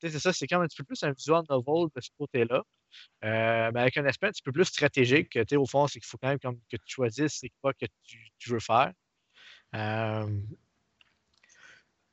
[0.01, 2.11] Tu sais, c'est ça, c'est comme un petit peu plus un visual novel de ce
[2.17, 2.63] côté-là.
[3.25, 5.87] Euh, mais avec un aspect un petit peu plus stratégique, que, tu sais, au fond,
[5.87, 8.61] c'est qu'il faut quand même comme que tu choisisses c'est quoi que tu, tu veux
[8.61, 8.93] faire.
[9.75, 10.27] Euh,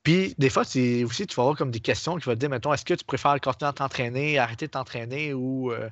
[0.04, 2.50] Puis, des fois, c'est aussi, tu vas avoir comme des questions qui vont te dire,
[2.50, 5.90] mettons, est-ce que tu préfères continuer à t'entraîner, arrêter de t'entraîner ou euh,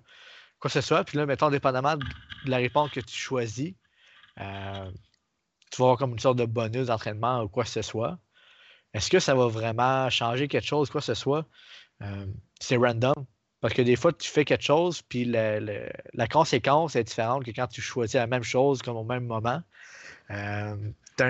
[0.65, 1.03] quoi que ce soit.
[1.03, 3.75] Puis là, mettons, dépendamment de la réponse que tu choisis,
[4.41, 4.91] euh,
[5.69, 8.17] tu vas avoir comme une sorte de bonus d'entraînement ou quoi que ce soit.
[8.95, 11.45] Est-ce que ça va vraiment changer quelque chose, quoi que ce soit?
[12.01, 12.25] Euh,
[12.59, 13.13] c'est random.
[13.61, 17.67] Parce que des fois, tu fais quelque chose, puis la conséquence est différente que quand
[17.67, 19.61] tu choisis la même chose comme au même moment.
[20.31, 20.75] Euh,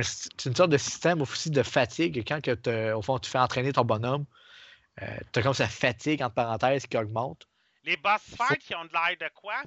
[0.02, 2.24] c'est une sorte de système aussi de fatigue.
[2.26, 4.26] Quand que au fond, tu fais entraîner ton bonhomme,
[5.02, 7.50] euh, tu as comme sa fatigue, entre parenthèses, qui augmente.
[7.86, 9.62] Les boss fights, qui ont de l'air de quoi?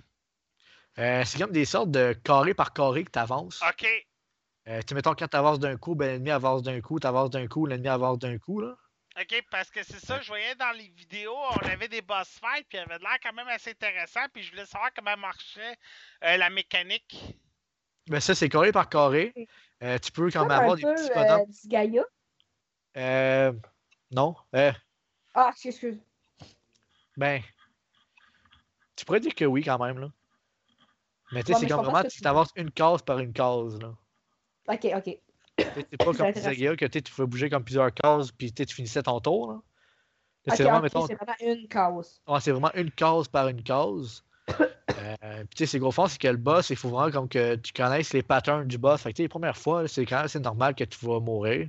[0.98, 3.62] Euh, c'est comme des sortes de carré par carré que tu avances.
[3.62, 3.86] OK.
[4.66, 7.30] Euh, tu mettons, quand tu avances d'un coup, ben, l'ennemi avance d'un coup, tu avances
[7.30, 8.60] d'un coup, l'ennemi avance d'un coup.
[8.60, 8.74] Là.
[9.20, 12.66] Ok, parce que c'est ça, je voyais dans les vidéos, on avait des boss fights,
[12.68, 15.76] puis il avait l'air quand même assez intéressant, puis je voulais savoir comment marchait
[16.24, 17.34] euh, la mécanique.
[18.08, 19.32] Ben ça, c'est carré par carré.
[19.82, 21.50] Euh, tu peux quand même un avoir des peu petits euh, bonhommes.
[21.50, 22.04] du Gaïa.
[22.96, 23.52] Euh,
[24.10, 24.34] non.
[24.54, 24.72] Euh,
[25.34, 25.98] Ah, excuse.
[27.16, 27.42] ben.
[28.98, 30.10] Tu pourrais dire que oui quand même, là.
[31.30, 33.94] Mais tu sais, Ouais, c'est comme vraiment, tu t'avances une case par une case, là.
[34.66, 35.18] Ok, ok.
[35.56, 36.34] C'est pas comme.
[36.34, 39.52] Zagaia que tu pouvais bouger comme plusieurs cases, puis tu sais, tu finissais ton tour,
[39.52, 39.60] là.
[40.48, 42.20] C'est vraiment, ok, mettons, c'est vraiment une cause.
[42.26, 44.24] Ouais, c'est vraiment une case par une case.
[45.22, 47.28] Euh, puis tu sais, c'est gros fond, c'est que le boss, il faut vraiment comme
[47.28, 49.02] que tu connaisses les patterns du boss.
[49.02, 51.68] Fait que tu sais, les premières fois, c'est quand même normal que tu vas mourir.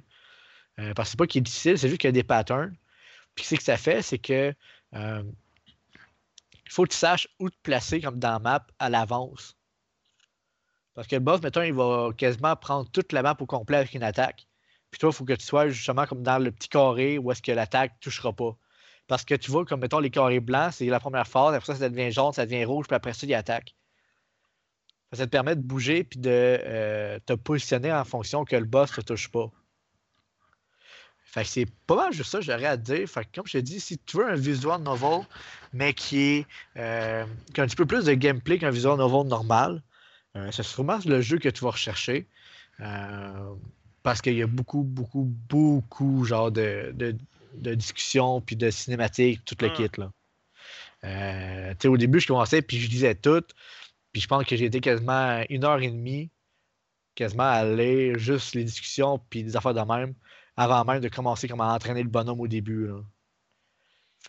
[0.79, 2.73] Euh, parce que c'est pas qu'il est difficile, c'est juste qu'il y a des patterns.
[3.35, 4.53] Puis ce que ça fait, c'est que
[4.95, 5.23] euh,
[6.69, 9.57] il faut que tu saches où te placer comme dans la map à l'avance.
[10.93, 13.95] Parce que le boss, mettons, il va quasiment prendre toute la map au complet avec
[13.95, 14.47] une attaque.
[14.91, 17.41] Puis toi, il faut que tu sois justement comme dans le petit carré où est-ce
[17.41, 18.55] que l'attaque ne touchera pas.
[19.07, 21.79] Parce que tu vois, comme mettons les carrés blancs, c'est la première phase, après ça,
[21.79, 23.75] ça devient jaune, ça devient rouge, puis après ça, il attaque.
[25.13, 28.91] Ça te permet de bouger puis de euh, te positionner en fonction que le boss
[28.91, 29.51] ne te touche pas.
[31.31, 33.07] Fait que c'est pas mal juste ça, j'aurais à te dire.
[33.07, 35.25] Fait que comme je t'ai dit, si tu veux un visual novel,
[35.73, 36.45] mais qui est
[36.77, 39.83] euh, qui a un petit peu plus de gameplay qu'un visual novel normal,
[40.35, 42.27] euh, c'est sûrement le jeu que tu vas rechercher.
[42.79, 43.53] Euh,
[44.01, 47.15] parce qu'il y a beaucoup, beaucoup, beaucoup genre de, de,
[47.55, 49.73] de discussions, puis de cinématiques, tout le Mm.
[49.73, 49.89] kit.
[49.97, 50.11] Là.
[51.03, 53.43] Euh, tu sais, au début, je commençais, puis je lisais tout.
[54.11, 56.31] Puis je pense que j'ai été quasiment une heure et demie,
[57.13, 60.13] quasiment à lire juste les discussions, puis des affaires de même,
[60.59, 62.87] avant même de commencer comme à entraîner le bonhomme au début.
[62.87, 62.99] là.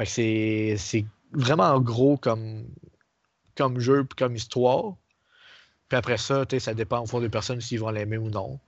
[0.05, 2.69] C'est, vraiment gros comme,
[3.57, 4.95] comme jeu, puis comme histoire.
[5.88, 8.61] Puis après ça, ça dépend au fond des personnes s'ils vont l'aimer ou non.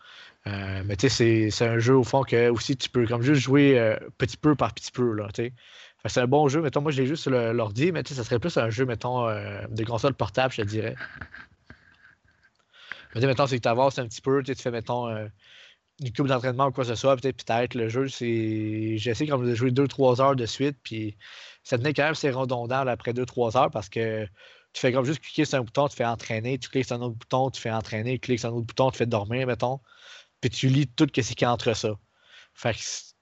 [0.48, 3.40] Euh, mais tu sais, c'est, un jeu au fond que aussi tu peux comme juste
[3.40, 5.16] jouer euh, petit peu par petit peu.
[6.06, 6.62] C'est un bon jeu.
[6.62, 9.64] Mettons, moi je l'ai juste sur l'ordi, mais ça serait plus un jeu, mettons, euh,
[9.68, 10.96] de console portable, je te dirais.
[13.14, 15.06] Mais mettons, c'est que tu avances un petit peu, tu fais, mettons,
[16.02, 18.96] une coupe d'entraînement ou quoi que ce soit, peut-être, peut-être le jeu, c'est.
[18.98, 21.16] J'ai essayé comme de jouer 2-3 heures de suite, puis
[21.62, 24.26] ça devenait quand même assez redondant après 2-3 heures parce que
[24.72, 27.02] tu fais comme juste cliquer sur un bouton, tu fais entraîner, tu cliques sur un
[27.02, 29.80] autre bouton, tu fais entraîner, tu cliques sur un autre bouton, tu fais dormir, mettons.
[30.40, 31.90] Puis tu lis tout ce qui est entre ça.
[32.54, 33.14] Fait que si-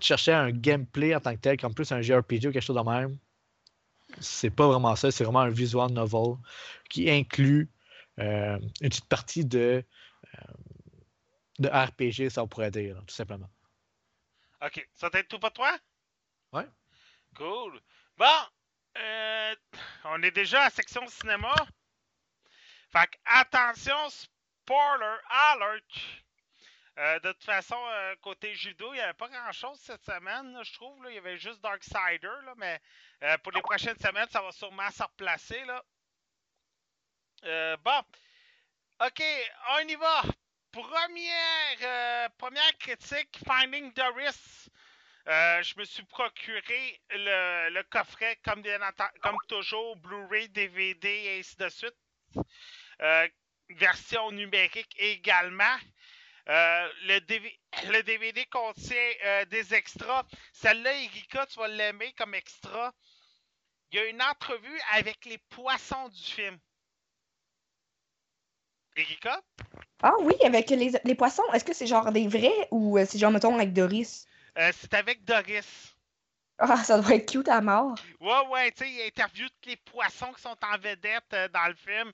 [0.00, 2.76] tu cherchais un gameplay en tant que tel, comme plus un JRPG ou quelque chose
[2.76, 3.18] de même,
[4.20, 6.36] c'est pas vraiment ça, c'est vraiment un visual novel
[6.88, 7.70] qui inclut
[8.18, 9.84] euh, une petite partie de,
[11.60, 13.48] de RPG, ça on pourrait dire, là, tout simplement.
[14.62, 15.78] Ok, ça t'aide tout pour toi?
[16.52, 16.66] Ouais.
[17.36, 17.80] Cool.
[18.16, 18.26] Bon,
[18.98, 19.54] euh,
[20.04, 21.54] on est déjà à la section cinéma.
[22.90, 25.84] Fait que, attention, spoiler alert!
[26.98, 30.62] Euh, de toute façon, euh, côté judo, il n'y avait pas grand-chose cette semaine, là,
[30.64, 31.02] je trouve.
[31.04, 31.10] là.
[31.10, 32.80] Il y avait juste Darksider, là, mais
[33.22, 35.64] euh, pour les prochaines semaines, ça va sûrement se replacer.
[35.64, 35.82] Là.
[37.76, 38.02] Bon.
[39.06, 39.22] OK,
[39.78, 40.22] on y va.
[40.72, 44.70] Première, euh, première critique, Finding Doris.
[45.26, 48.62] Euh, je me suis procuré le, coffret, comme,
[49.48, 51.96] toujours, Blu-ray, DVD et ainsi de suite.
[53.02, 53.28] Euh,
[53.70, 55.76] version numérique également.
[56.46, 60.24] Le, DV le DVD contient des extras.
[60.52, 62.92] Celle-là, Erika, tu vas l'aimer comme extra.
[63.90, 66.58] Il y a une entrevue avec les poissons du film.
[69.00, 69.40] Erika?
[70.02, 73.18] Ah oui, avec les, les poissons, est-ce que c'est genre des vrais ou euh, c'est
[73.18, 74.26] genre, mettons, avec Doris?
[74.58, 75.94] Euh, c'est avec Doris.
[76.58, 77.94] Ah, ça doit être cute à mort.
[78.20, 81.66] Ouais, ouais, tu sais, il interviewe tous les poissons qui sont en vedette euh, dans
[81.68, 82.12] le film.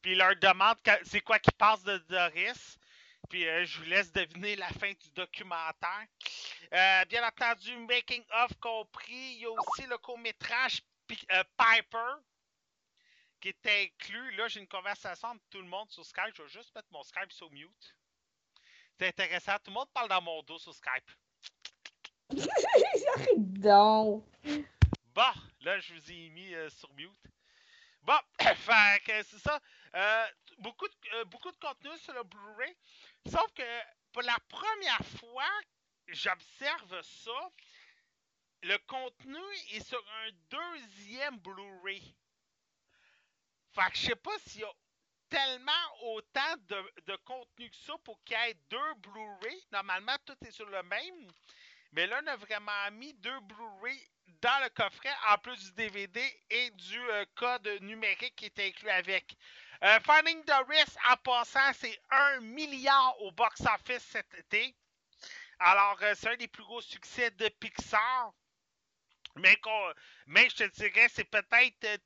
[0.00, 2.78] Puis il leur demande c'est quoi qui passe de Doris.
[3.28, 6.06] Puis euh, je vous laisse deviner la fin du documentaire.
[6.72, 9.34] Euh, bien entendu, Making of compris.
[9.34, 12.12] Il y a aussi le court-métrage Pi- Piper
[13.40, 14.36] qui est inclus.
[14.36, 16.34] Là, j'ai une conversation avec tout le monde sur Skype.
[16.34, 17.96] Je vais juste mettre mon Skype sur mute.
[18.98, 19.56] C'est intéressant.
[19.58, 21.10] Tout le monde parle dans mon dos sur Skype.
[23.36, 24.24] Donc.
[25.14, 27.10] Bon, là, je vous ai mis euh, sur mute.
[28.02, 29.60] Bon, fait que c'est ça.
[29.94, 30.26] Euh,
[30.58, 32.76] beaucoup, de, euh, beaucoup de contenu sur le Blu-ray.
[33.26, 33.62] Sauf que
[34.12, 35.50] pour la première fois,
[36.08, 37.50] j'observe ça.
[38.62, 39.40] Le contenu
[39.72, 42.14] est sur un deuxième Blu-ray.
[43.78, 44.72] Fait que je sais pas s'il y a
[45.28, 49.66] tellement autant de, contenu que ça pour qu'il y ait deux Blu-ray.
[49.70, 51.30] Normalement, tout est sur le même.
[51.92, 54.08] Mais là, on a vraiment mis deux Blu-ray
[54.42, 58.90] dans le coffret, en plus du DVD et du euh, code numérique qui est inclus
[58.90, 59.36] avec.
[59.84, 64.74] Euh, Finding Doris, en passant, c'est un milliard au box-office cet été.
[65.60, 68.32] Alors, euh, c'est un des plus gros succès de Pixar.
[69.36, 69.56] Mais,
[70.26, 71.96] mais je te dirais, c'est peut-être euh,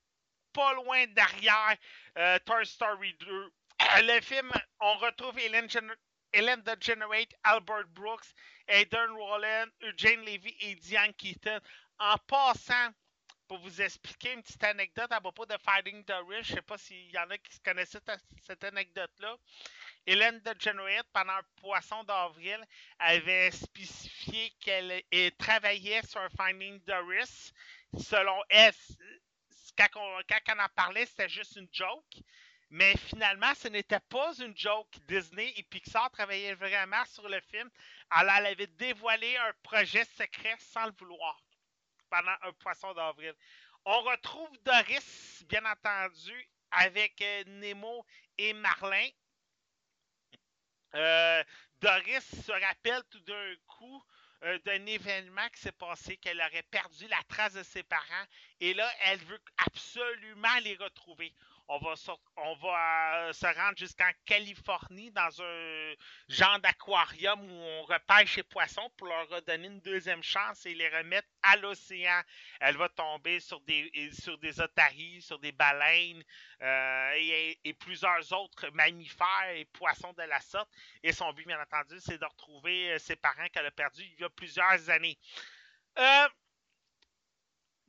[0.53, 1.75] pas loin derrière
[2.17, 3.31] euh, Toy Story 2.
[3.31, 5.95] Euh, le film, on retrouve Ellen, Gen-
[6.31, 8.27] Ellen DeGeneres, Albert Brooks,
[8.67, 11.59] Aidan Rowland, Eugene Levy et Diane Keaton.
[11.99, 12.89] En passant,
[13.47, 16.77] pour vous expliquer une petite anecdote à propos de Fighting the Rich, je sais pas
[16.77, 19.35] s'il y en a qui connaissaient ta- cette anecdote-là.
[20.07, 22.59] Hélène DeGeneres, pendant poisson d'avril,
[22.99, 27.53] avait spécifié qu'elle elle travaillait sur Finding Doris.
[27.99, 28.73] Selon elle,
[29.77, 32.17] quand on, quand on en parlait, c'était juste une joke.
[32.69, 34.87] Mais finalement, ce n'était pas une joke.
[35.07, 37.69] Disney et Pixar travaillaient vraiment sur le film.
[38.09, 41.39] Alors, elle avait dévoilé un projet secret sans le vouloir
[42.09, 43.33] pendant un poisson d'avril.
[43.85, 48.05] On retrouve Doris, bien entendu, avec euh, Nemo
[48.37, 49.09] et Marlin.
[50.95, 51.43] Euh,
[51.79, 54.03] Doris se rappelle tout d'un coup
[54.43, 58.25] euh, d'un événement qui s'est passé, qu'elle aurait perdu la trace de ses parents.
[58.59, 61.33] Et là, elle veut absolument les retrouver.
[61.69, 65.93] On va, euh, se rendre jusqu'en Californie dans un
[66.27, 70.89] genre d'aquarium où on repêche les poissons pour leur redonner une deuxième chance et les
[70.89, 72.21] remettre à l'océan.
[72.59, 76.23] Elle va tomber sur des, sur des otaries, sur des baleines
[76.61, 77.11] euh,
[77.63, 80.69] et, plusieurs autres mammifères et poissons de la sorte.
[81.01, 84.19] Et son but, bien entendu, c'est de retrouver euh, ses parents qu'elle a perdus il
[84.19, 85.17] y a plusieurs années.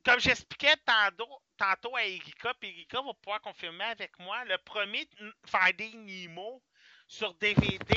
[0.05, 5.07] Comme j'expliquais tantôt, tantôt à Erika, puis Erika va pouvoir confirmer avec moi, le premier
[5.45, 6.61] Finding Nemo
[7.07, 7.95] sur DVD,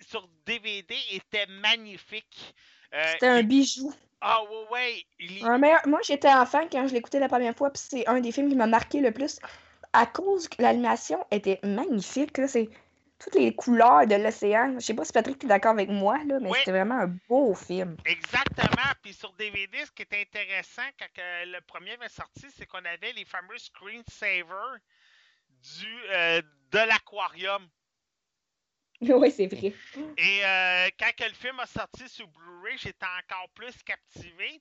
[0.00, 2.54] sur DVD était magnifique.
[2.94, 3.92] Euh, C'était un bijou.
[4.20, 5.04] Ah ouais, ouais.
[5.18, 8.20] il- Un meilleur- Moi, j'étais enfant quand je l'écoutais la première fois, puis c'est un
[8.20, 9.38] des films qui m'a marqué le plus
[9.92, 12.38] à cause que l'animation était magnifique.
[12.38, 12.68] là, C'est
[13.18, 14.74] toutes les couleurs de l'océan.
[14.78, 16.58] Je sais pas si Patrick est d'accord avec moi, là, mais Oui.
[16.58, 17.96] c'était vraiment un beau film.
[18.04, 18.92] Exactement.
[19.02, 21.06] Puis sur DVD, ce qui était intéressant quand
[21.46, 24.76] le premier avait sorti, c'est qu'on avait les fameux screensavers
[25.50, 27.68] du euh, de l'aquarium.
[29.00, 29.72] oui, c'est vrai.
[30.16, 34.60] Et euh, quand que le film a sorti sur Blu-ray, j'étais encore plus captivé.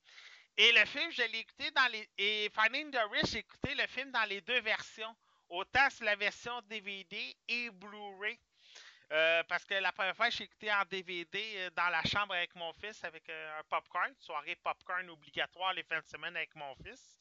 [0.57, 2.07] Et le film, je l'ai écouté dans les.
[2.17, 5.13] Et Finding the Rich, j'ai écouté le film dans les deux versions.
[5.49, 8.39] Autant sur la version DVD et Blu-ray.
[9.11, 12.55] Euh, parce que la première fois, j'ai écouté en DVD euh, dans la chambre avec
[12.55, 14.13] mon fils avec euh, un popcorn.
[14.19, 17.17] Soirée popcorn obligatoire les fins de semaine avec mon fils.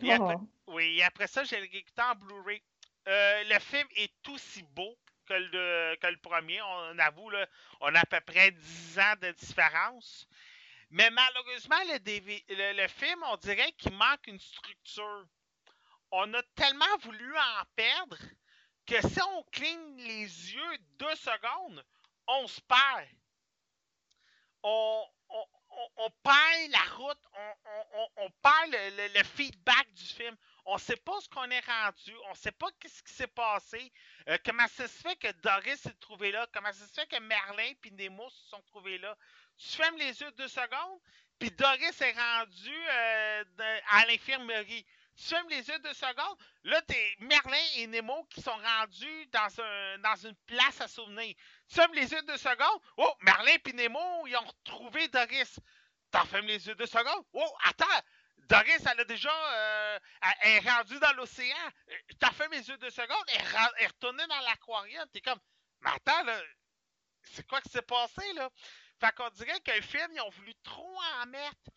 [0.00, 0.36] Et après,
[0.66, 2.62] oui, et après ça, j'ai réécouté en Blu-ray.
[3.08, 6.62] Euh, le film est aussi beau que le, que le premier.
[6.62, 7.46] On avoue, là,
[7.80, 10.26] on a à peu près 10 ans de différence.
[10.90, 15.26] Mais malheureusement, le, DV le, le film, on dirait qu'il manque une structure.
[16.12, 18.18] On a tellement voulu en perdre
[18.86, 21.82] que si on cligne les yeux deux secondes,
[22.26, 23.08] on se perd.
[24.62, 25.04] On,
[26.22, 27.18] perd la route,
[28.18, 28.76] on, perd
[29.14, 30.36] le, feedback du film.
[30.66, 33.92] On sait pas ce qu'on est rendu, on sait pas qu'est-ce qui s'est passé,
[34.28, 37.18] euh, comment ça se fait que Doris s'est trouvé là, comment ça se fait que
[37.18, 39.16] Merlin et Nemo se sont trouvés là.
[39.58, 41.00] Tu fermes les yeux deux secondes,
[41.40, 43.44] puis Doris est rendu euh,
[43.88, 44.86] à l'infirmerie.
[45.16, 49.60] Tu fermes les yeux deux secondes, là, t'es Merlin et Nemo qui sont rendus dans,
[49.60, 51.34] un, dans une place à souvenir.
[51.68, 55.60] Tu fermes les yeux deux secondes, oh, Merlin et Nemo, ils ont retrouvé Doris.
[56.10, 58.02] T'en fermes les yeux deux secondes, oh, attends,
[58.48, 59.30] Doris, elle a déjà.
[59.30, 59.98] euh,
[60.42, 61.56] elle, est rendue dans l'océan.
[62.18, 65.06] T'as fait mes yeux deux secondes, elle, est retournée dans l'aquarium.
[65.12, 65.40] T'es comme,
[65.80, 66.40] mais attends, là,
[67.22, 68.50] c'est quoi qui s'est passé, là?
[69.00, 71.70] Fait qu'on dirait le film, ils ont voulu trop en mettre.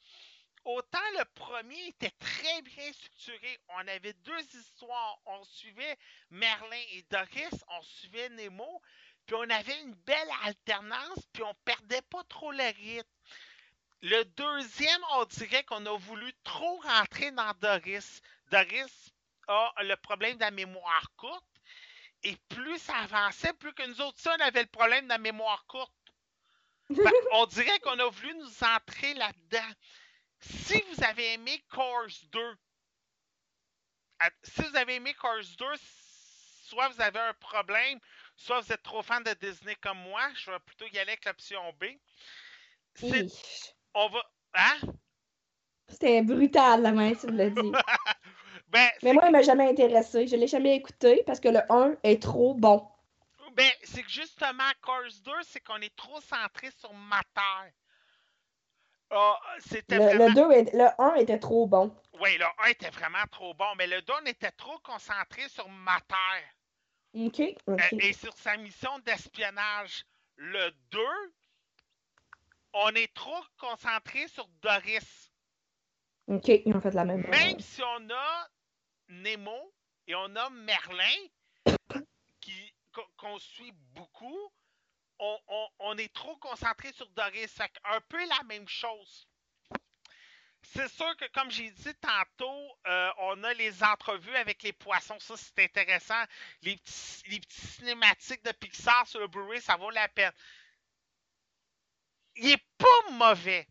[0.66, 3.60] Autant le premier était très bien structuré.
[3.70, 5.20] On avait deux histoires.
[5.28, 5.98] On suivait
[6.32, 8.82] Merlin et Doris, on suivait Nemo,
[9.28, 13.08] puis on avait une belle alternance, puis on perdait pas trop le rythme.
[14.02, 18.22] Le deuxième, on dirait qu'on a voulu trop rentrer dans Doris.
[18.52, 19.14] Doris
[19.48, 21.46] a le problème de la mémoire courte.
[22.24, 25.20] Et plus ça avançait, plus que nous autres, ça, on avait le problème de la
[25.20, 25.94] mémoire courte.
[26.88, 29.74] Fait on dirait qu'on a voulu nous entrer là-dedans.
[30.48, 32.58] Si vous avez aimé Cars 2,
[34.20, 35.66] à- si vous avez aimé Cars 2,
[36.68, 38.00] soit vous avez un problème,
[38.36, 40.22] soit vous êtes trop fan de Disney comme moi.
[40.36, 41.86] Je vais plutôt y aller avec l'option B.
[43.94, 44.24] On va.
[44.56, 44.78] Hein?
[45.88, 47.72] C'était brutal, la main, tu l'as dit.
[48.68, 50.28] Ben, Mais moi, il m'a jamais intéressé.
[50.28, 52.86] Je l'ai jamais écouté parce que le 1 est trop bon.
[53.54, 57.72] Ben, c'est que justement, Cars 2, c'est qu'on est trop centré sur Mater.
[59.12, 60.28] Ah, c'était Le, vraiment...
[60.28, 61.96] le 2 est- le 1 était trop bon.
[62.20, 65.68] Oui, le 1 était vraiment trop bon, mais le 2, on était trop concentré sur
[65.70, 66.16] Mater
[67.14, 67.40] OK?
[67.40, 67.94] euh, OK.
[67.94, 70.06] et sur sa mission d'espionnage.
[70.38, 71.00] Le 2,
[72.74, 75.32] on est trop concentré sur Doris.
[76.28, 77.22] Ok, ils ont fait la même.
[77.30, 78.50] Même si on a
[79.08, 79.74] Nemo
[80.08, 81.28] et on a Merlin,
[82.42, 82.74] qui,
[83.18, 84.52] qu'on suit beaucoup,
[85.20, 87.52] on, est trop concentré sur Doris.
[87.52, 89.28] Fait un peu la même chose.
[90.74, 95.20] C'est sûr que, comme j'ai dit tantôt, euh, on a les entrevues avec les poissons.
[95.20, 96.22] Ça, c'est intéressant.
[96.64, 100.34] Les petits, les petits cinématiques de Pixar sur le Blu-ray, ça vaut la peine.
[102.36, 103.68] Il est pas mauvais.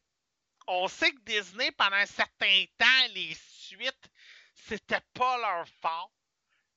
[0.66, 4.10] On sait que Disney, pendant un certain temps, les suites,
[4.54, 6.10] c'était pas leur fort.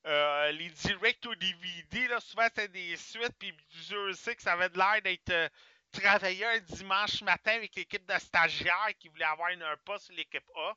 [0.06, 3.52] Euh, les direct au DVD, souvent c'était des suites, puis
[3.86, 5.48] Dieu sait que ça avait de l'air d'être euh,
[5.92, 10.14] travaillé un dimanche matin avec l'équipe de stagiaires qui voulait avoir une, un poste sur
[10.14, 10.74] l'équipe A.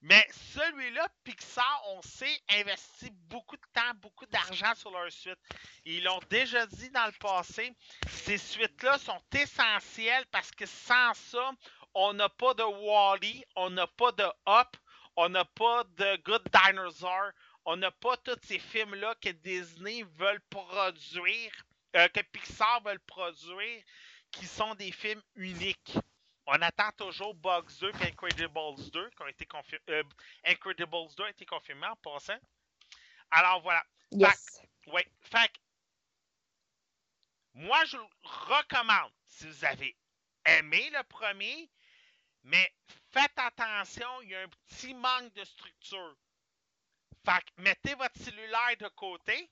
[0.00, 5.38] Mais celui-là, Pixar, on sait, investit beaucoup de temps, beaucoup d'argent sur leur suite.
[5.84, 7.72] Ils l'ont déjà dit dans le passé,
[8.08, 11.50] ces suites-là sont essentielles parce que sans ça,
[11.94, 14.76] on n'a pas de Wally, on n'a pas de Up,
[15.16, 17.32] on n'a pas de Good Dinosaur,
[17.70, 21.52] on n'a pas tous ces films-là que Disney veulent produire,
[21.96, 23.82] euh, que Pixar veulent produire,
[24.30, 25.98] qui sont des films uniques.
[26.46, 29.84] On attend toujours Bugs 2 et Incredibles 2 qui ont été confirmés.
[29.90, 30.02] Euh,
[30.46, 32.38] Incredibles 2 a été confirmé en passant.
[33.30, 33.84] Alors voilà.
[34.12, 34.62] Yes.
[34.86, 35.02] Oui.
[35.20, 35.52] Fait
[37.52, 39.94] moi, je le recommande si vous avez
[40.46, 41.68] aimé le premier,
[42.44, 42.72] mais
[43.10, 46.16] faites attention, il y a un petit manque de structure.
[47.24, 49.50] Fait que mettez votre cellulaire de côté,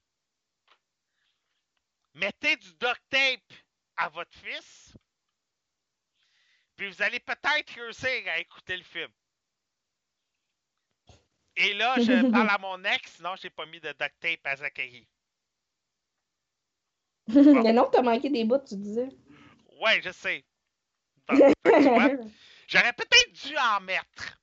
[2.14, 3.52] mettez du duct tape
[3.96, 4.96] à votre fils,
[6.76, 9.12] puis vous allez peut-être réussir à écouter le film.
[11.56, 14.56] Et là, je parle à mon ex, non, j'ai pas mis de duct tape à
[14.56, 15.08] Zachary.
[17.28, 19.08] Mais non, t'as manqué des bouts, tu disais.
[19.80, 20.44] Ouais, je sais.
[21.28, 22.32] Bon,
[22.68, 24.40] J'aurais peut-être dû en mettre.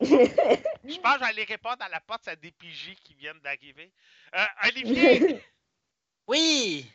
[0.00, 3.92] Je pense que j'allais répondre à la porte à des PJ qui viennent d'arriver.
[4.34, 5.42] Euh, Olivier,
[6.28, 6.90] Oui!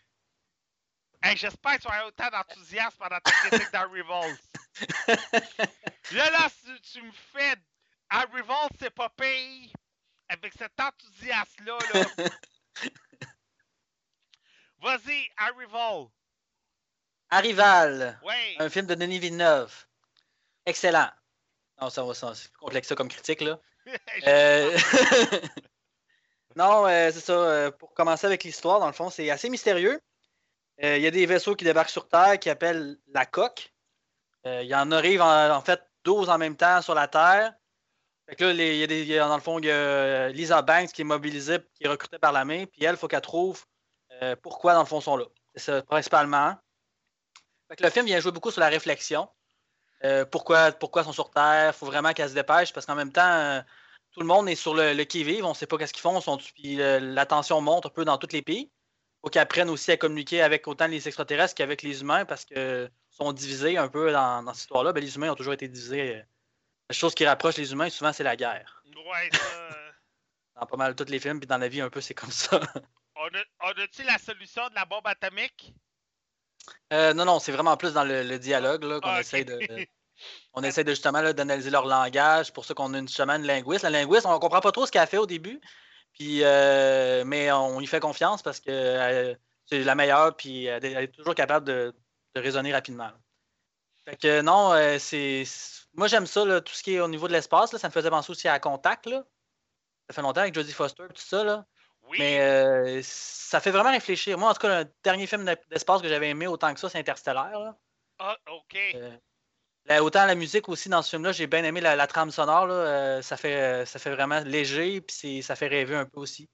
[1.24, 4.38] hey, j'espère que tu auras autant d'enthousiasme pendant ta critique d'Arrival.
[6.12, 7.56] Là, là, tu, tu me fais
[8.10, 9.72] Arrival, c'est pas pire.
[10.30, 12.06] Avec cet enthousiasme-là, là.
[14.80, 16.08] Vas-y, Arrival.
[17.30, 18.56] Arrival, Ouais.
[18.60, 19.86] un film de Denis Villeneuve.
[20.66, 21.10] Excellent.
[21.82, 23.60] Non, ça va, ça, c'est plus complexe ça comme critique, là.
[24.28, 24.78] Euh,
[26.56, 27.34] non, euh, c'est ça.
[27.34, 30.00] euh, pour commencer avec l'histoire, dans le fond, c'est assez mystérieux.
[30.84, 33.72] Il y a des vaisseaux qui débarquent sur Terre qui appellent la coque.
[34.46, 37.54] Il y en arrive en, en fait 12 en même temps sur la Terre.
[38.28, 39.72] Fait que là, les- y a des, il y a, dans le fond, il y
[39.72, 42.66] a Lisa Banks qui est mobilisée, qui est recrutée par la main.
[42.66, 43.64] Puis elle, il faut qu'elle trouve
[44.42, 45.26] pourquoi, dans le fond, ils sont là.
[45.56, 46.56] C'est ça, principalement.
[47.70, 49.28] Fait que le film vient jouer beaucoup sur la réflexion.
[50.04, 51.74] Euh, pourquoi, pourquoi sont sur Terre?
[51.76, 53.62] Il faut vraiment qu'elle se dépêche parce qu'en même temps, euh,
[54.12, 55.46] tout le monde est sur le, le qui-vive.
[55.46, 56.20] On ne sait pas qu'est-ce qu'ils font.
[56.22, 58.72] Sont, puis la tension monte un peu dans tous les pays.
[58.72, 62.44] Il faut qu'ils apprennent aussi à communiquer avec autant les extraterrestres qu'avec les humains parce
[62.46, 64.92] qu'ils sont divisés un peu dans, dans cette histoire-là.
[64.94, 66.16] Ben, les humains ont toujours été divisés.
[66.16, 66.24] euh.
[66.90, 68.84] La chose qui rapproche les humains, souvent, c'est la guerre.
[68.96, 69.70] Ouais, ça.
[70.60, 72.60] Dans pas mal tous les films, puis dans la vie, un peu, c'est comme ça.
[73.16, 75.74] On a- on a-tu la solution de la bombe atomique?
[76.94, 79.20] Euh, non, non, c'est vraiment plus dans le, le dialogue qu'on Ah, ok.
[79.22, 79.60] essaie de.
[80.54, 82.54] On essaie de justement d'analyser leur langage.
[82.54, 83.84] pour ça qu'on a une, justement une linguiste.
[83.84, 85.60] La linguiste, on comprend pas trop ce qu'elle fait au début.
[86.14, 89.34] Puis, euh, mais on y fait confiance parce que euh,
[89.66, 91.96] c'est la meilleure, puis elle, est- elle est toujours capable de,
[92.36, 93.06] de raisonner rapidement.
[93.06, 93.18] là.
[94.06, 95.44] Fait que non, euh, c'est.
[95.94, 97.76] Moi j'aime ça, là, tout ce qui est au niveau de l'espace.
[97.76, 99.06] Ça me faisait penser aussi à Contact.
[99.08, 99.24] Là.
[100.10, 101.44] Ça fait longtemps avec Jodie Foster tout ça.
[101.44, 101.66] Là.
[102.12, 102.18] Oui.
[102.20, 104.38] Mais euh, ça fait vraiment réfléchir.
[104.38, 106.90] Moi, en tout cas, le dernier film d'e- d'espace que j'avais aimé autant que ça,
[106.90, 107.50] c'est Interstellar.
[107.60, 107.78] là.
[108.20, 108.78] Ah, OK.
[109.90, 112.68] Euh, autant la musique aussi dans ce film-là, j'ai bien aimé la, la trame sonore.
[112.68, 116.06] là, euh, ça, fait, euh, ça fait vraiment léger, puis c'est- ça fait rêver un
[116.06, 116.48] peu aussi.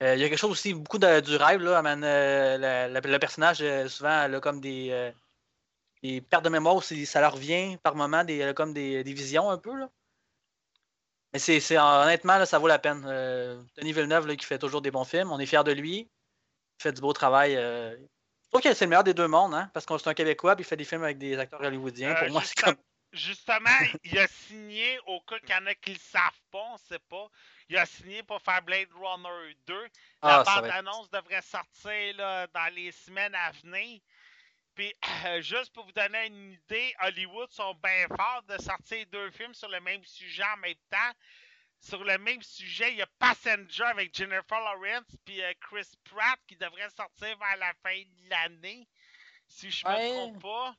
[0.00, 1.62] Il y a quelque chose aussi, beaucoup de- du rêve.
[1.62, 5.12] Là, amène, la- la- le personnage, souvent, elle a comme des,
[6.02, 9.48] des pertes de mémoire, aussi, ça leur revient par moments, des, comme des, des visions
[9.50, 9.74] un peu.
[9.74, 9.88] Là.
[11.34, 13.04] Mais c'est, honnêtement, là, ça vaut la peine.
[13.06, 16.08] Euh, Denis Villeneuve, là, qui fait toujours des bons films, on est fiers de lui.
[16.78, 17.56] Il fait du beau travail.
[17.56, 17.96] euh,
[18.52, 20.68] que c'est le meilleur des deux mondes, hein, parce qu'on c'est un Québécois, puis il
[20.68, 22.10] fait des films avec des acteurs hollywoodiens.
[22.14, 22.76] Euh, Pour moi, c'est comme.
[23.12, 23.68] Justement,
[24.04, 26.98] il a signé, au cas qu'il y en a qui le savent pas, on sait
[27.10, 27.28] pas,
[27.68, 29.74] il a signé pour faire Blade Runner 2.
[29.74, 29.88] La
[30.22, 34.00] Ah, être- bande-annonce devrait sortir là, dans les semaines à venir.
[34.74, 34.92] Puis,
[35.26, 39.54] euh, juste pour vous donner une idée, Hollywood sont bien forts de sortir deux films
[39.54, 41.12] sur le même sujet en même temps.
[41.80, 46.38] Sur le même sujet, il y a Passenger avec Jennifer Lawrence puis euh, Chris Pratt
[46.46, 48.88] qui devrait sortir vers la fin de l'année,
[49.46, 50.10] si je me Ouais.
[50.10, 50.74] trompe pas.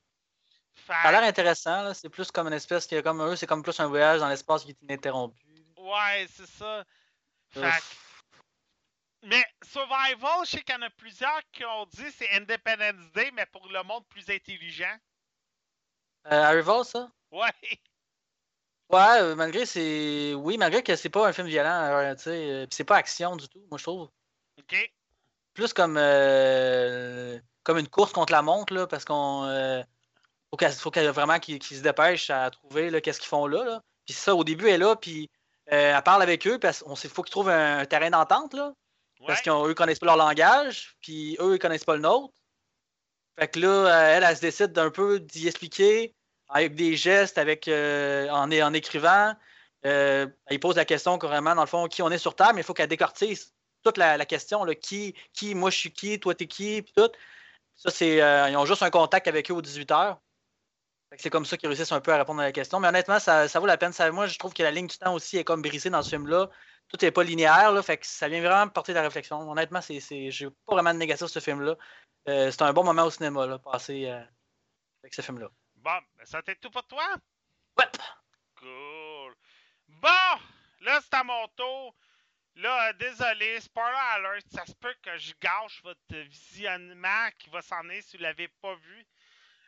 [0.73, 1.93] Fait- Ça a l'air intéressant, là.
[1.93, 4.27] C'est plus comme une espèce qui est comme eux, c'est comme plus un voyage dans
[4.27, 5.39] l'espace qui est ininterrompu.
[5.77, 6.83] Ouais, c'est ça.
[7.49, 7.61] Fait.
[9.25, 13.31] Mais Survival, je sais qu'il y en a plusieurs qui ont dit c'est Independence Day,
[13.33, 14.95] mais pour le monde plus intelligent.
[16.27, 17.09] Euh, Arrival, ça?
[17.31, 17.51] Ouais.
[18.89, 20.33] Ouais, euh, malgré c'est.
[20.35, 22.49] Oui, malgré que c'est pas un film violent, euh, tu sais.
[22.51, 24.09] euh, c'est pas action du tout, moi je trouve.
[24.59, 24.93] OK.
[25.53, 29.45] Plus comme euh, comme une course contre la montre, là, parce qu'on.
[29.45, 29.81] euh,
[30.51, 33.63] faut qu'elle faut vraiment qu'ils se dépêchent à trouver qu'est-ce qu'ils font là.
[33.63, 33.83] là.
[34.05, 35.29] Puis ça, au début, elle est là, puis
[35.71, 38.73] euh, elle parle avec eux, parce qu'il faut qu'ils trouvent un, un terrain d'entente, là.
[39.27, 42.33] Parce qu'eux connaissent pas leur langage, puis eux, ils connaissent pas le nôtre.
[43.39, 46.15] Fait que là, euh, elle, elle se décide d'un peu d'y expliquer
[46.49, 49.33] avec des gestes, avec euh, en, en écrivant.
[49.85, 52.61] Euh, elle pose la question carrément, dans le fond, qui on est sur Terre, mais
[52.61, 53.53] il faut qu'elle décortise
[53.83, 56.93] toute la, la question, là, qui, qui, moi je suis qui, toi t'es qui, puis
[56.95, 57.11] tout.
[57.75, 58.21] Ça, c'est.
[58.21, 60.17] euh, ils ont juste un contact avec eux aux 18h.
[61.17, 62.79] C'est comme ça qu'ils réussissent un peu à répondre à la question.
[62.79, 63.93] Mais honnêtement, ça, ça vaut la peine.
[63.93, 66.09] Ça- moi, je trouve que la ligne du temps aussi est comme brisée dans ce
[66.09, 66.49] film-là
[66.89, 69.39] tout n'est pas linéaire, là, fait que ça vient vraiment me porter de la réflexion.
[69.49, 71.75] Honnêtement, c'est, c'est, j'ai pas vraiment de négatif sur ce film-là.
[72.27, 74.23] Euh, c'est un bon moment au cinéma, là, passé euh,
[75.03, 75.49] avec ce film-là.
[75.75, 77.03] Bon, ben, ça t'est tout pour toi?
[77.77, 77.85] Ouais.
[78.59, 79.35] Cool.
[79.87, 80.41] Bon,
[80.81, 81.95] là, c'est à mon tour.
[82.55, 87.61] Là, euh, désolé, spoiler alert, ça se peut que je gâche votre visionnement qui va
[87.61, 89.05] s'en aller si vous l'avez pas vu.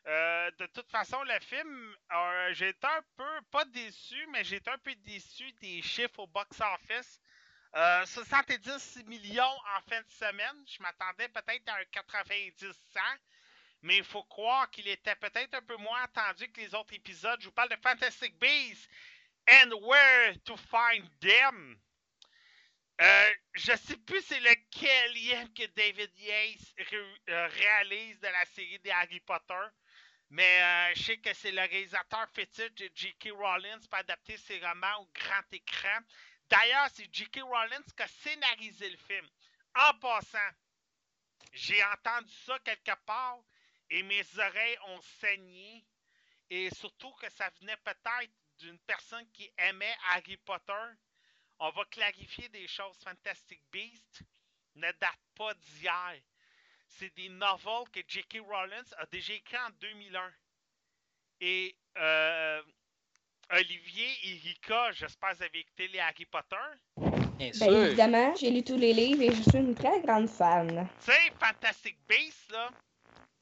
[0.06, 4.58] Euh, de toute façon, le film, euh, j'ai été un peu, pas déçu, mais j'ai
[4.58, 7.20] été un peu déçu des chiffres au box-office.
[7.76, 10.66] Euh, 70 millions en fin de semaine.
[10.68, 12.74] Je m'attendais peut-être à un 90-100.
[13.82, 17.40] Mais il faut croire qu'il était peut-être un peu moins attendu que les autres épisodes.
[17.42, 18.90] Je vous parle de Fantastic Beasts
[19.50, 21.80] and Where to Find Them.
[23.00, 26.94] Euh, je sais plus c'est lequel que David Yates
[27.30, 29.54] euh, réalise de la série des Harry Potter.
[30.30, 33.30] Mais euh, je sais que c'est le réalisateur fétiche de J.K.
[33.32, 36.00] Rowling pour adapter ses romans au grand écran.
[36.50, 37.42] D'ailleurs, c'est J.K.
[37.44, 39.28] Rowling qui a scénarisé le film.
[39.76, 40.50] En passant,
[41.54, 43.40] j'ai entendu ça quelque part
[43.90, 45.86] et mes oreilles ont saigné.
[46.50, 50.74] Et surtout que ça venait peut-être d'une personne qui aimait Harry Potter.
[51.60, 52.98] On va clarifier des choses.
[53.04, 54.22] Fantastic Beasts
[54.76, 56.22] ne date pas d'hier.
[56.88, 58.40] C'est des novels que J.K.
[58.48, 60.32] Rowling a déjà écrit en 2001.
[61.42, 62.62] Et euh,
[63.52, 66.56] Olivier et Rika, j'espère que vous avez écouté les Harry Potter.
[67.38, 67.86] Bien Ben, sûr.
[67.86, 70.88] évidemment, j'ai lu tous les livres et je suis une très grande fan.
[71.06, 72.70] Tu sais, Fantastic Beasts, là,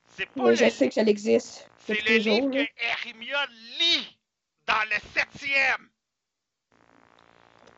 [0.10, 2.50] c'est pas Oui, le je sais que ça existe C'est le toujours.
[2.50, 2.66] livre là.
[2.66, 4.18] que Hermione lit
[4.66, 5.90] dans le septième.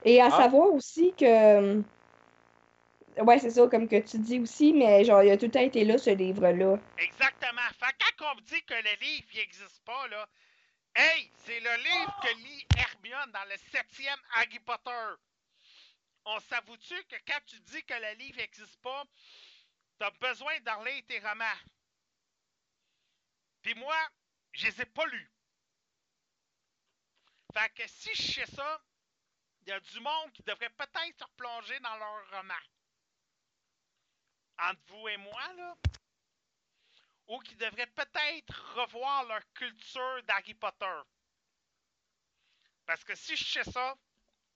[0.03, 0.31] Et à Ah.
[0.31, 1.83] savoir aussi que.
[3.19, 5.59] Ouais, c'est ça, comme que tu dis aussi, mais genre, il a tout le temps
[5.59, 6.77] été là, ce livre-là.
[6.97, 7.67] Exactement.
[7.79, 10.27] Fait quand on me dit que le livre n'existe pas, là,
[10.95, 15.15] hey, c'est le livre que lit Hermione dans le septième Harry Potter.
[16.25, 19.03] On s'avoue-tu que quand tu dis que le livre n'existe pas,
[19.97, 21.45] t'as besoin d'en tes romans?
[23.61, 23.97] Puis moi,
[24.51, 25.31] je les ai pas lus.
[27.53, 28.81] Fait que si je sais ça,
[29.61, 32.53] il y a du monde qui devrait peut-être se replonger dans leur roman.
[34.59, 35.77] Entre vous et moi, là.
[37.27, 41.01] Ou qui devraient peut-être revoir leur culture d'Harry Potter.
[42.85, 43.97] Parce que si je sais ça,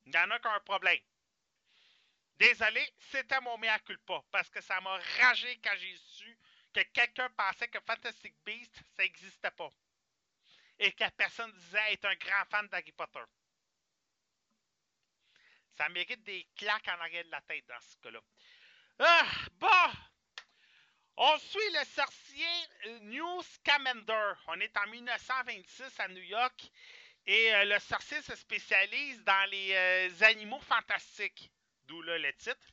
[0.05, 0.99] il y en a qui ont un problème.
[2.37, 4.23] Désolé, c'était mon mea culpa.
[4.31, 6.37] Parce que ça m'a ragé quand j'ai su
[6.73, 9.71] que quelqu'un pensait que Fantastic Beasts, ça n'existait pas.
[10.79, 13.23] Et que personne disait être un grand fan d'Harry Potter.
[15.75, 18.21] Ça mérite des claques en arrière de la tête dans ce cas-là.
[19.03, 19.25] Ah,
[19.59, 19.67] bon!
[21.17, 22.45] On suit le sorcier
[22.85, 24.33] euh, New Scamander.
[24.45, 26.69] On est en 1926 à New York.
[27.25, 31.49] Et euh, le sorcier se spécialise dans les euh, animaux fantastiques.
[31.87, 32.67] D'où là le titre.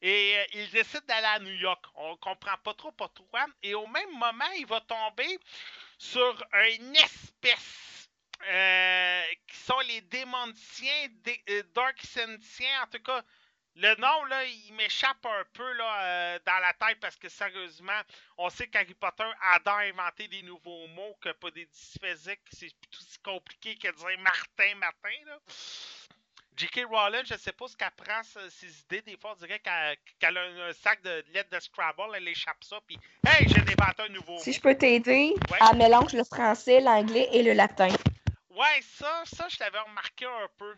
[0.00, 1.84] Et il décide d'aller à New York.
[1.96, 3.44] On comprend pas trop pourquoi.
[3.64, 5.40] Et au même moment, il va tomber
[5.98, 8.08] sur une espèce
[9.48, 13.24] qui sont les démonticiens, dé, euh, Darksentiens, en tout cas.
[13.76, 18.00] Le nom, là, il m'échappe un peu là, euh, dans la tête parce que sérieusement,
[18.38, 22.98] on sait qu'Harry Potter adore inventer des nouveaux mots, que pas des dysphésiques, c'est tout
[23.00, 25.24] aussi compliqué que de dire Martin, Martin.
[25.26, 25.38] Là.
[26.56, 26.84] J.K.
[26.88, 29.02] Rowling, je sais pas ce qu'elle prend ses idées.
[29.02, 32.62] Des fois, on dirait qu'elle a un, un sac de lettres de Scrabble, elle échappe
[32.62, 32.96] ça, puis
[33.26, 34.54] Hey, j'ai inventé un nouveau Si mot.
[34.54, 35.58] je peux t'aider, Ouais.
[35.68, 37.88] elle mélange le français, l'anglais et le latin.
[38.50, 40.76] Ouais, ça, ça, je l'avais remarqué un peu.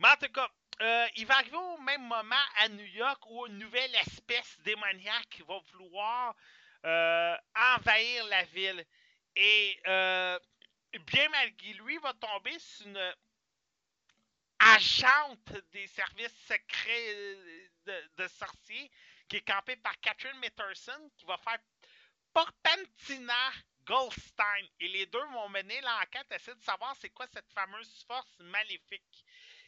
[0.00, 0.48] Mais en tout cas,
[0.82, 5.42] euh, il va arriver au même moment à New York où une nouvelle espèce démoniaque
[5.46, 6.34] va vouloir
[6.84, 7.36] euh,
[7.76, 8.84] envahir la ville.
[9.36, 10.38] Et euh,
[11.06, 13.14] bien malgré lui, va tomber sur une
[14.58, 17.36] agente des services secrets
[17.86, 18.90] de, sorciers
[19.28, 21.58] qui est campée par Catherine Mitterson qui va faire
[22.32, 23.52] Porpentina
[23.84, 24.68] Goldstein.
[24.80, 29.24] Et les deux vont mener l'enquête, essayer de savoir c'est quoi cette fameuse force maléfique.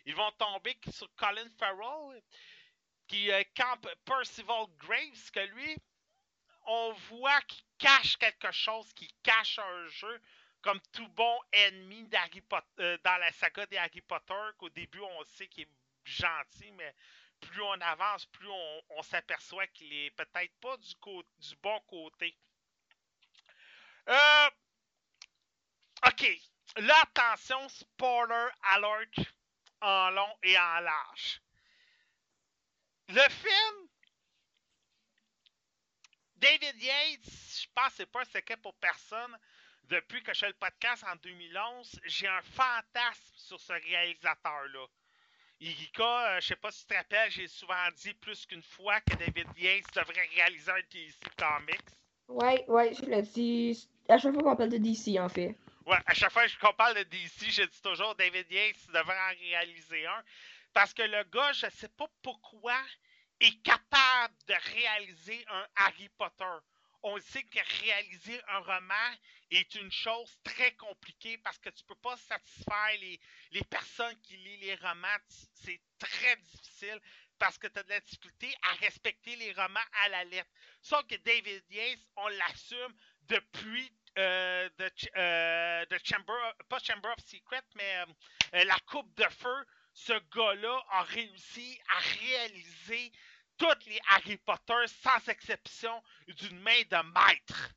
[0.07, 2.23] Ils vont tomber sur Colin Farrell
[3.09, 5.77] qui euh, campe Percival Graves, que lui,
[6.67, 10.21] on voit qu'il cache quelque chose, qu'il cache un jeu,
[10.63, 12.09] comme tout bon ennemi
[12.81, 15.71] euh, dans la saga des Harry Potter, qu'au début on sait qu'il est
[16.05, 16.95] gentil, mais
[17.41, 22.37] plus on avance, plus on, s'aperçoit qu'il est peut-être pas du bon côté.
[24.09, 24.51] Euh,
[26.07, 26.41] ok,
[26.77, 29.36] là attention, spoiler alert
[29.87, 31.41] en long et en large.
[33.09, 33.89] Le film,
[36.37, 39.37] David Yates, je pense c'est pas un secret pour personne.
[39.85, 44.87] Depuis que je fais le podcast en 2011, j'ai un fantasme sur ce réalisateur-là.
[45.61, 49.01] Irika, euh, je sais pas si tu te rappelles, j'ai souvent dit plus qu'une fois
[49.03, 51.81] que David Yates devrait réaliser un DC Comics.
[52.29, 55.57] Ouais, ouais, je l'ai dit à chaque fois qu'on parle de DC, en fait.
[55.87, 59.39] Ouais, à chaque fois qu'on parle de DC, je dis toujours David Yates devrait en
[59.39, 60.25] réaliser un.
[60.73, 62.77] Parce que le gars, je sais pas pourquoi,
[63.39, 66.59] est capable de réaliser un Harry Potter.
[67.05, 69.15] On sait que réaliser un roman
[69.53, 73.21] est une chose très compliquée parce que tu peux pas satisfaire les,
[73.53, 75.19] les personnes qui lisent les romans.
[75.55, 77.01] C'est très difficile
[77.39, 80.51] parce que tu as de la difficulté à respecter les romans à la lettre.
[80.83, 82.95] Sauf que David Yates, on l'assume
[83.29, 84.69] depuis euh,
[85.17, 86.33] euh, The Chamber,
[86.69, 88.05] pas Chamber of Secret, mais
[88.55, 93.13] euh, la Coupe de Feu, ce gars-là a réussi à réaliser
[93.59, 97.71] toutes les Harry Potter sans exception d'une main de maître.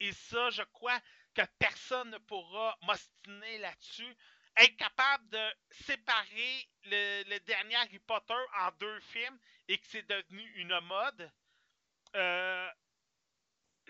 [0.00, 1.00] Et ça, je crois
[1.34, 4.16] que personne ne pourra m'ostiner là-dessus.
[4.56, 10.08] Être capable de séparer le, le dernier Harry Potter en deux films et que c'est
[10.08, 11.30] devenu une mode.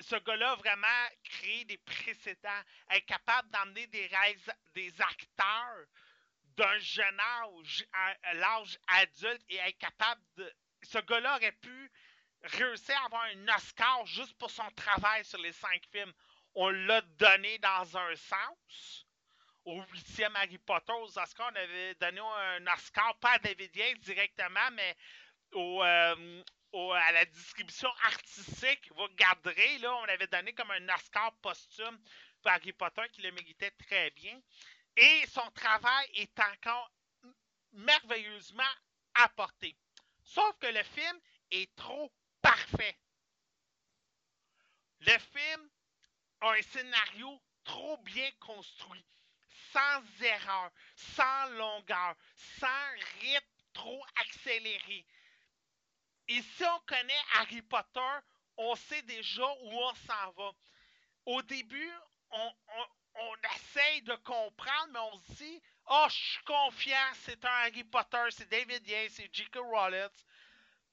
[0.01, 2.63] Ce gars-là vraiment créé des précédents.
[2.91, 4.09] Être capable d'emmener des,
[4.75, 5.87] des acteurs
[6.57, 10.53] d'un jeune âge à, à l'âge adulte et être capable de.
[10.83, 11.91] Ce gars-là aurait pu
[12.43, 16.13] réussir à avoir un Oscar juste pour son travail sur les cinq films.
[16.55, 19.05] On l'a donné dans un sens.
[19.65, 23.99] Au huitième Harry Potter, aux Oscars, on avait donné un Oscar, pas à David Yates
[23.99, 24.97] directement, mais
[25.53, 26.43] au, euh,
[26.73, 28.91] à la distribution artistique.
[28.95, 31.99] Vous regarderez, là, on avait donné comme un Oscar posthume
[32.43, 34.41] pour Harry Potter qui le méritait très bien.
[34.97, 36.91] Et son travail est encore
[37.73, 38.63] merveilleusement
[39.15, 39.77] apporté.
[40.23, 42.13] Sauf que le film est trop
[42.43, 42.99] parfait.
[45.01, 45.71] Le film
[46.41, 49.05] a un scénario trop bien construit,
[49.73, 52.91] sans erreur, sans longueur, sans
[53.21, 55.07] rythme trop accéléré.
[56.29, 58.19] Et si on connaît Harry Potter,
[58.59, 60.53] on sait déjà où on s'en va.
[61.25, 61.93] Au début,
[62.31, 62.53] on,
[63.55, 68.25] essaye de comprendre, mais on se dit Oh, je suis confiant, c'est un Harry Potter,
[68.31, 69.57] c'est David Yates, c'est J.K.
[69.57, 70.09] Rowling.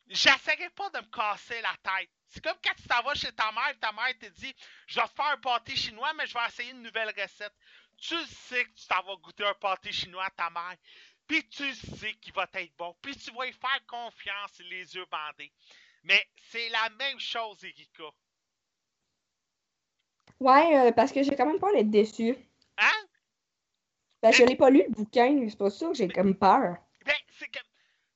[0.07, 2.09] J'essaierai pas de me casser la tête.
[2.27, 4.55] C'est comme quand tu t'en vas chez ta mère, ta mère te dit
[4.87, 7.53] Je vais te faire un pâté chinois, mais je vais essayer une nouvelle recette.
[7.97, 10.75] Tu sais que tu t'en vas goûter un pâté chinois à ta mère.
[11.27, 12.95] Puis tu sais qu'il va être bon.
[13.01, 15.51] Puis tu vas y faire confiance les yeux bandés.
[16.03, 18.03] Mais c'est la même chose, Erika.
[20.39, 22.35] Ouais, euh, parce que j'ai quand même peur d'être déçu.
[22.77, 24.31] Hein?
[24.31, 26.77] Je l'ai pas lu le bouquin, c'est pour ça que j'ai comme peur.
[27.05, 27.59] Ben, c'est que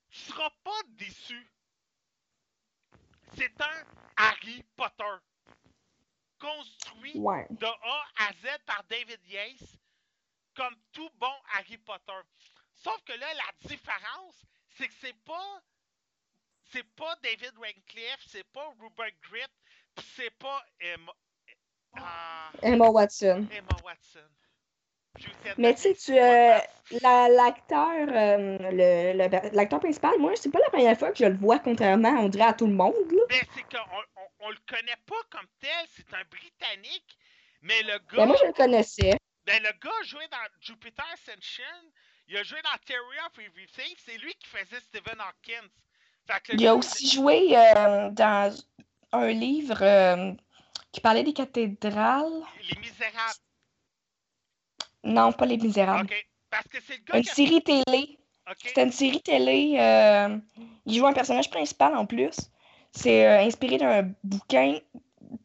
[0.10, 1.48] tu seras pas déçu.
[3.38, 3.84] C'est un
[4.18, 5.04] Harry Potter.
[6.40, 7.46] Construit Ouais.
[7.50, 9.78] de A à Z par David Yates,
[10.56, 12.14] comme tout bon Harry Potter.
[12.84, 14.46] Sauf que là, la différence,
[14.78, 15.62] c'est que c'est pas.
[16.72, 19.50] C'est pas David Radcliffe, c'est pas Rupert Grip,
[19.96, 21.12] pis c'est pas Emma.
[21.98, 23.48] ah, Emma Watson.
[23.52, 24.30] Emma Watson.
[25.58, 26.60] Mais tu sais, tu, euh,
[27.02, 31.58] la- l'acteur, euh, l'acteur principal, moi, c'est pas la première fois que je le vois,
[31.60, 33.22] contrairement, on dirait, à tout le monde, là.
[33.30, 37.18] Ben, c'est qu'on on, on le connaît pas comme tel, c'est un Britannique,
[37.62, 39.18] mais le gars, Ben, moi, je le connaissais.
[39.46, 41.64] ben, le gars a joué dans Jupiter Ascension,
[42.30, 45.70] il a joué dans Theory of Everything, c'est lui qui faisait Stephen Hawkins.
[46.54, 48.56] Il a aussi joué euh, dans
[49.12, 50.32] un livre euh,
[50.92, 52.44] qui parlait des cathédrales.
[52.70, 53.40] Les Misérables.
[55.04, 56.06] Non, pas Les Misérables.
[56.06, 56.28] Ok.
[56.52, 57.34] Parce que c'est le gars Une qui a...
[57.34, 58.20] série télé.
[58.64, 59.78] C'était une série télé.
[59.80, 60.38] euh,
[60.86, 62.36] il joue un personnage principal en plus.
[62.92, 64.80] C'est euh, inspiré d'un bouquin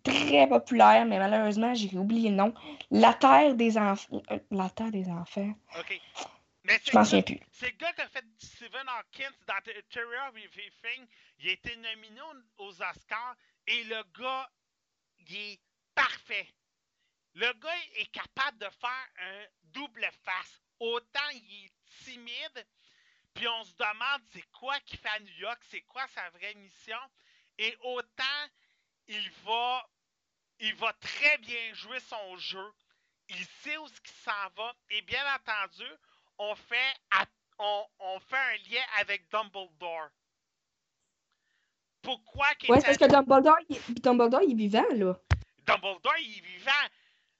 [0.02, 2.54] très populaire, mais malheureusement, j'ai oublié le nom.
[2.90, 4.22] La Terre des enfants.
[4.50, 5.52] La Terre des enfants.
[5.78, 6.00] OK.
[6.64, 7.40] Mais Je c'est m'en le souviens gars- plus.
[7.52, 11.06] c'est le gars qui a fait Stephen Hawkins dans The Theory of Everything.
[11.38, 12.20] Il a été nominé
[12.58, 13.36] aux- Oscars
[13.66, 14.50] et le gars,
[15.18, 15.60] il est
[15.94, 16.48] parfait.
[17.34, 20.60] Le gars est capable de faire un double face.
[20.80, 21.72] Autant il est
[22.04, 22.66] timide,
[23.34, 26.54] puis on se demande c'est quoi qu'il fait à New York, c'est quoi sa vraie
[26.54, 26.98] mission,
[27.58, 28.48] et autant
[29.06, 29.88] il va,
[30.60, 32.72] il va très bien jouer son jeu.
[33.28, 35.86] Il sait où ce qu'il s'en va, et bien entendu,
[36.38, 36.94] on fait,
[37.58, 40.08] on, on fait un lien avec Dumbledore.
[42.02, 45.18] Pourquoi c'est parce que Dumbledore, il, Dumbledore, il est vivant, là.
[45.66, 46.70] Dumbledore, il est vivant.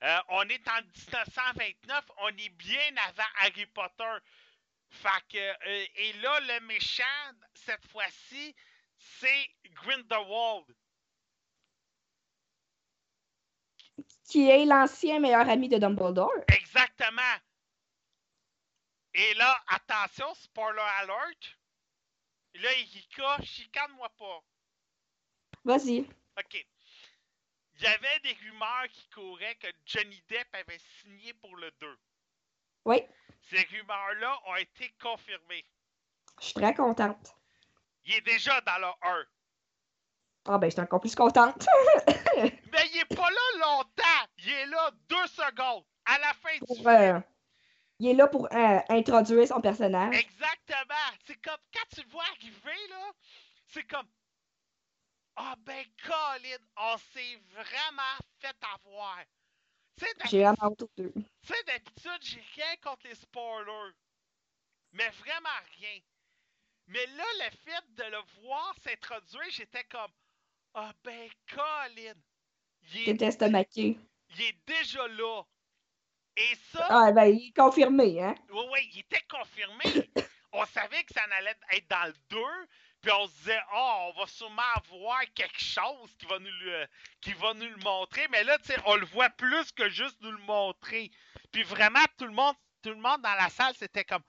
[0.02, 4.18] Euh, on est en 1929, on est bien avant Harry Potter.
[4.90, 7.02] Fait que, euh, et là, le méchant,
[7.54, 8.54] cette fois-ci,
[8.96, 10.64] c'est Grindelwald.
[14.28, 16.32] Qui est l'ancien meilleur ami de Dumbledore.
[16.48, 17.22] Exactement.
[19.14, 21.56] Et là, attention, spoiler alert.
[22.54, 24.40] Là, Erika, chicane-moi pas.
[25.64, 26.00] Vas-y.
[26.38, 26.66] OK.
[27.76, 31.98] Il y avait des rumeurs qui couraient que Johnny Depp avait signé pour le 2.
[32.84, 33.02] Oui,
[33.50, 35.64] Ces rumeurs-là ont été confirmées.
[36.40, 37.34] je suis très contente.
[38.04, 39.24] Il est déjà dans le 1.
[40.46, 41.66] Ah ben, je suis encore plus contente.
[42.36, 44.28] Mais il est pas là longtemps.
[44.38, 45.84] Il est là deux secondes.
[46.04, 47.22] À la fin du Pour, film.
[48.04, 50.14] Il est là pour euh, introduire son personnage.
[50.14, 51.10] Exactement.
[51.26, 53.12] C'est comme quand tu le vois arriver, là,
[53.66, 54.08] c'est comme.
[55.36, 59.18] Ah ben, Colin, on s'est vraiment fait avoir.
[60.26, 61.12] J'ai vraiment hâte aux deux.
[61.14, 63.92] Tu sais, d'habitude, j'ai rien contre les spoilers.
[64.92, 65.48] Mais vraiment
[65.78, 65.98] rien.
[66.86, 70.12] Mais là, le fait de le voir s'introduire, j'étais comme
[70.74, 72.14] Ah ben, Colin,
[72.92, 73.22] il est,
[74.28, 75.42] il est déjà là.
[76.36, 78.34] Et ça, Ah ben, il est confirmé, hein?
[78.50, 80.10] oui, oui, il était confirmé.
[80.52, 82.38] on savait que ça en allait être dans le 2.
[83.02, 86.86] Puis on se disait, oh, on va sûrement voir quelque chose qui va nous le,
[87.20, 88.26] qui va nous le montrer.
[88.30, 91.10] Mais là, tu sais, on le voit plus que juste nous le montrer.
[91.52, 94.22] Puis vraiment, tout le monde, tout le monde dans la salle, c'était comme,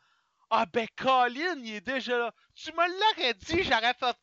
[0.50, 2.34] ah ben, Colin, il est déjà là.
[2.54, 2.86] Tu me
[3.18, 4.18] l'aurais dit, j'aurais fait,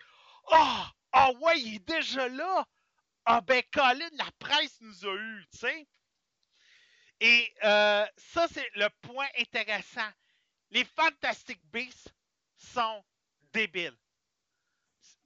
[0.50, 2.66] ah, ah ouais, il est déjà là.
[3.24, 5.88] Ah ben, Colin, la presse nous a eu, tu sais.
[7.20, 10.08] Et euh, ça, c'est le point intéressant.
[10.70, 12.12] Les Fantastic Beasts
[12.56, 13.04] sont
[13.52, 13.96] débiles.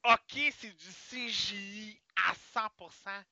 [0.04, 3.24] OK, c'est du CGI à 100%,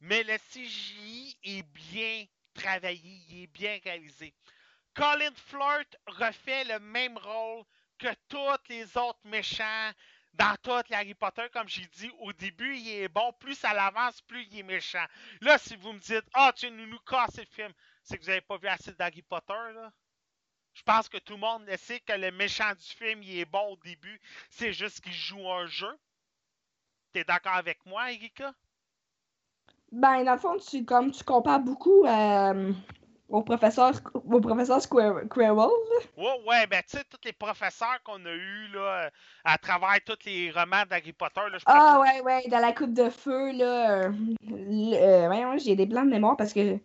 [0.00, 4.34] mais le CGI est bien travaillé, il est bien réalisé.
[4.94, 7.64] Colin Flirt refait le même rôle
[7.98, 9.92] que tous les autres méchants
[10.34, 10.56] dans
[10.88, 11.46] les Harry Potter.
[11.52, 13.32] Comme j'ai dit, au début, il est bon.
[13.38, 15.04] Plus ça avance, plus il est méchant.
[15.40, 17.72] Là, si vous me dites, ah, tu nous nous casses le film,
[18.02, 19.92] c'est que vous n'avez pas vu assez d'Harry Potter, là.
[20.74, 23.72] Je pense que tout le monde sait que le méchant du film, il est bon
[23.72, 24.18] au début.
[24.48, 25.98] C'est juste qu'il joue un jeu.
[27.12, 28.54] T'es d'accord avec moi, Erika?
[29.90, 32.72] Ben, dans le fond, tu, comme, tu compares beaucoup euh,
[33.32, 35.68] au professeur, au professeur Squir- Quirrell.
[36.16, 39.10] Ouais, ouais, ben tu sais, tous les professeurs qu'on a eus là,
[39.44, 43.08] à travers tous les romans d'Harry Potter, là, Ah ouais, ouais, dans la coupe de
[43.08, 43.90] feu, là.
[44.04, 44.12] euh,
[44.52, 46.78] euh, ouais, ouais, j'ai des blancs de mémoire parce que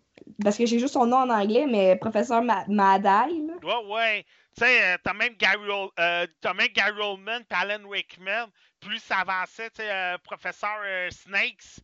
[0.44, 3.34] parce que j'ai juste son nom en anglais, mais professeur Ma Madai.
[3.64, 4.26] Ouais, ouais.
[4.58, 5.58] Tu sais, euh, t'as même Gary,
[6.00, 8.48] euh, t'as même Gary Oldman Alan Wakeman.
[8.80, 10.78] Plus avançait, tu sais, euh, professeur
[11.12, 11.80] Snakes.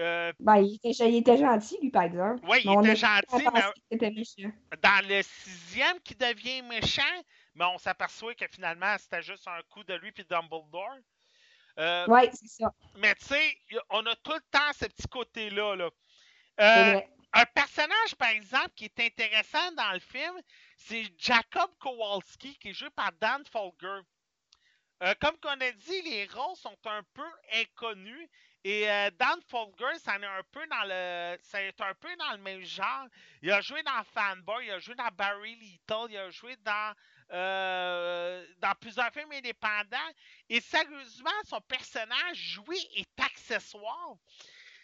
[0.00, 2.44] Euh, Ben, il était, il était gentil, lui, par exemple.
[2.46, 4.50] ouais, il était gentil, mais qu'il était méchant.
[4.82, 7.02] dans le sixième qui devient méchant,
[7.54, 10.96] mais on s'aperçoit que finalement, c'était juste un coup de lui puis Dumbledore.
[11.78, 12.72] Euh, Ouais, c'est ça.
[12.96, 13.58] Mais tu sais,
[13.90, 15.76] on a tout le temps ce petit côté-là.
[15.76, 15.90] Là.
[16.60, 17.08] Euh, vrai.
[17.34, 20.40] un personnage, par exemple, qui est intéressant dans le film,
[20.76, 24.00] c'est Jacob Kowalski, qui est joué par Dan Folger.
[25.02, 28.28] Euh, comme on a dit, les rôles sont un peu inconnus.
[28.62, 31.38] Et euh, Dan Folger, ça est un peu dans le.
[31.42, 33.06] C'est un peu dans le même genre.
[33.40, 36.94] Il a joué dans Fanboy, il a joué dans Barry Little, il a joué dans,
[37.32, 38.44] euh,
[38.80, 39.96] plusieurs films indépendants.
[40.50, 44.16] Et sérieusement, son personnage joué est accessoire.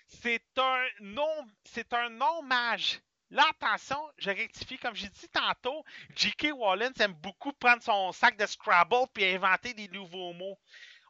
[0.09, 3.01] C'est un nom, c'est un nom mage.
[3.31, 6.53] Là, attention, je rectifie, comme j'ai dit tantôt, J.K.
[6.55, 10.57] Wallen aime beaucoup prendre son sac de Scrabble puis inventer des nouveaux mots.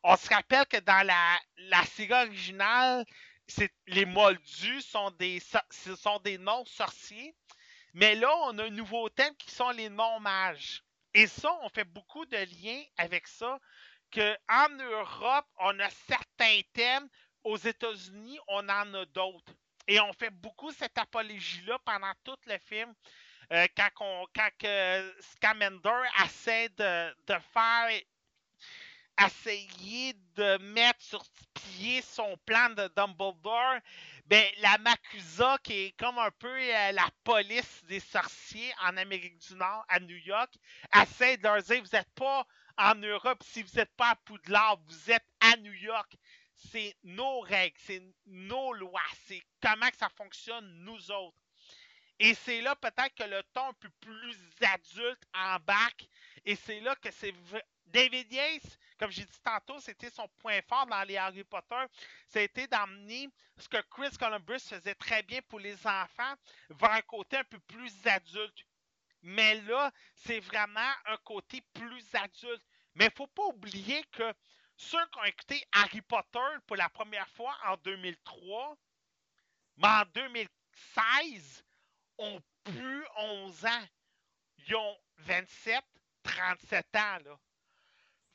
[0.09, 3.05] On se rappelle que dans la, série originale,
[3.89, 7.35] les moldus sont des, so- ce sont des noms sorciers.
[7.93, 10.85] Mais là, on a un nouveau thème qui sont les noms mages.
[11.13, 13.59] Et ça, on fait beaucoup de liens avec ça,
[14.13, 17.09] qu'en Europe, on a certains thèmes,
[17.43, 19.55] aux États-Unis, on en a d'autres.
[19.89, 22.95] et on fait beaucoup cette apologie-là pendant tout le film.
[23.53, 27.13] Euh, quand que Scamander essaie de
[27.53, 28.01] faire
[29.25, 33.79] essayer de mettre sur pied son plan de Dumbledore,
[34.27, 39.39] ben la Macusa, qui est comme un peu euh, la police des sorciers en Amérique
[39.39, 40.53] du Nord, à New York,
[40.95, 42.47] essaie de leur dire vous n'êtes pas
[42.79, 46.17] en Europe si vous n'êtes pas à Poudlard, vous êtes à New York.
[46.55, 51.37] C'est nos règles, c'est nos lois, c'est comment que ça fonctionne nous autres.
[52.19, 56.09] Et c'est là peut-être que le ton un peu plus adulte embarque.
[56.45, 57.35] Et c'est là que c'est
[57.87, 61.85] David Yates, comme j'ai dit tantôt, c'était son point fort dans les Harry Potter.
[62.29, 63.29] C'était d'emmener
[63.59, 66.35] ce que Chris Columbus faisait très bien pour les enfants
[66.71, 68.65] vers un côté un peu plus adulte.
[69.23, 72.63] Mais là, c'est vraiment un côté plus adulte.
[72.95, 74.33] Mais il ne faut pas oublier que
[74.77, 78.77] ceux qui ont écouté Harry Potter pour la première fois en 2003,
[79.79, 81.65] mais en 2016,
[82.19, 83.87] ont plus 11 ans.
[84.67, 85.85] Ils ont 27,
[86.23, 87.19] 37 ans.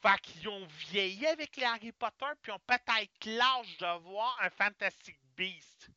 [0.01, 4.49] Fait qu'ils ont vieilli avec les Harry Potter, puis ont peut-être l'âge de voir un
[4.49, 5.89] Fantastic Beast.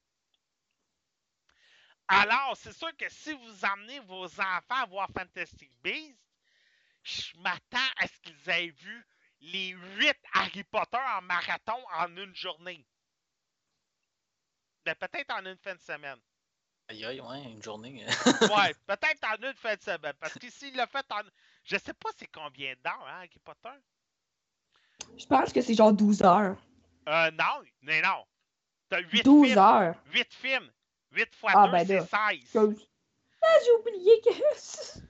[2.09, 6.19] Alors, c'est sûr que si vous amenez vos enfants à voir Fantastic Beast,
[7.03, 9.07] je m'attends à ce qu'ils aient vu
[9.41, 12.87] les 8 Harry Potter en marathon en une journée.
[14.85, 16.21] Ben, peut-être en une fin de semaine.
[16.89, 18.07] Aïe, aïe, ouais, une journée.
[18.55, 20.13] Ouais, peut-être en une fin de semaine.
[20.21, 21.23] Parce que s'il l'a fait en.
[21.65, 23.71] Je sais pas c'est combien d'heures, hein, Harry Potter?
[25.17, 26.57] Je pense que c'est genre 12 heures.
[27.09, 28.25] Euh, non, mais non.
[28.89, 29.59] T'as 8 12 films.
[29.59, 29.95] heures.
[30.13, 30.71] 8 films.
[31.13, 32.31] 8 fois Ah, 2, ben c'est là.
[32.33, 32.53] 16.
[32.53, 32.89] Chose.
[33.43, 34.31] Ah, j'ai oublié que.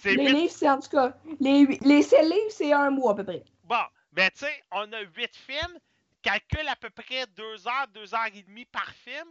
[0.00, 0.32] C'est Les 8.
[0.32, 1.12] livres, c'est en tout cas.
[1.40, 3.42] Les, les livres, c'est un mois à peu près.
[3.64, 3.82] Bon,
[4.12, 5.78] ben tu sais, on a 8 films.
[6.22, 9.28] Calcule à peu près 2 heures, 2 heures et demie par film.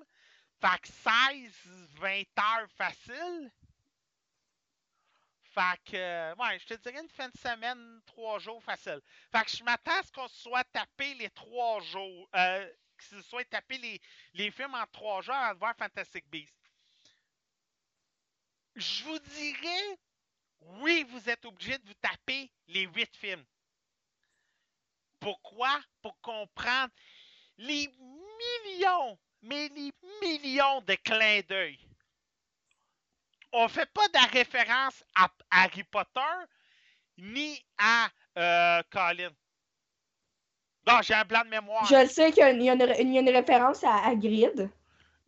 [0.59, 1.51] Fait que 16,
[2.01, 3.51] 20 heures facile.
[5.57, 9.01] Fait que, euh, ouais, je te dirais une fin de semaine, 3 jours facile.
[9.31, 12.29] Fait que je m'attends à ce qu'on soit tapé les 3 jours.
[12.35, 13.99] Euh, que se soit tapé les,
[14.35, 16.55] les films en 3 jours avant de voir Fantastic Beast.
[18.75, 19.99] Je vous dirais,
[20.59, 23.45] oui, vous êtes obligé de vous taper les 8 films.
[25.19, 25.81] Pourquoi?
[26.03, 26.93] Pour comprendre
[27.57, 27.87] les
[28.67, 29.91] millions, mais les
[30.21, 31.86] millions de clins d'œil.
[33.53, 36.19] On fait pas de la référence à Harry Potter
[37.17, 39.29] ni à euh, Colin.
[40.87, 41.85] Non, j'ai un blanc de mémoire.
[41.85, 44.69] Je le sais qu'il y, a une- y y a référence à Hagrid.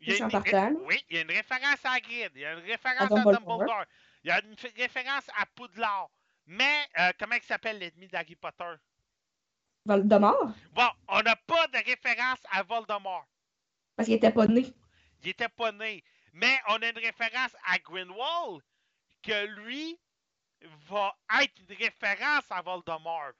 [0.01, 0.75] Il y a Juste en une- partant, là.
[0.85, 3.07] Oui, il y a une référence à Hagrid, il y a une référence À à
[3.07, 3.85] Dumbledore.
[4.23, 6.09] Il y a une référence à Poudlard.
[6.45, 8.73] Mais, euh, comment il s'appelle l'ennemi d'Harry Potter?
[9.85, 10.51] Voldemort?
[10.73, 13.25] Bon, on n'a pas de référence à Voldemort.
[13.95, 14.65] Parce qu'il était pas né.
[15.23, 16.03] Il était pas né.
[16.33, 18.61] Mais on a une référence à Grinwald
[19.23, 19.99] que lui
[20.89, 23.31] va être une référence à Voldemort.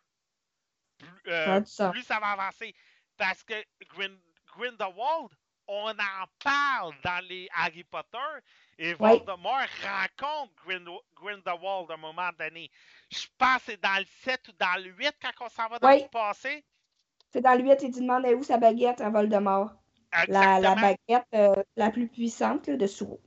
[0.98, 2.76] Plus, euh, Ça plus va avancer.
[3.18, 3.54] Parce que
[3.90, 5.30] Grin- Grindelwald,
[5.68, 8.18] on en parle dans les Harry Potter
[8.78, 8.94] et.
[9.20, 12.70] Voldemort rencontre Grin- Grindelwald à un moment donné.
[13.12, 15.80] Je pense que c'est dans le 7 ou dans le 8 quand on s'en va
[15.80, 16.66] dans le passé.
[17.32, 19.72] C'est dans le 8, il dit demande où sa baguette à Voldemort.
[20.28, 23.22] La, la baguette euh, la plus puissante là, de Souro.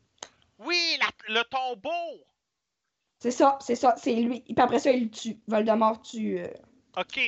[0.58, 2.24] Oui, la- le tombeau.
[3.20, 4.40] C'est ça, c'est ça, c'est lui.
[4.40, 5.40] Puis après ça, il le tue.
[5.46, 6.40] Voldemort tue.
[6.40, 6.52] euh,
[6.96, 7.20] OK.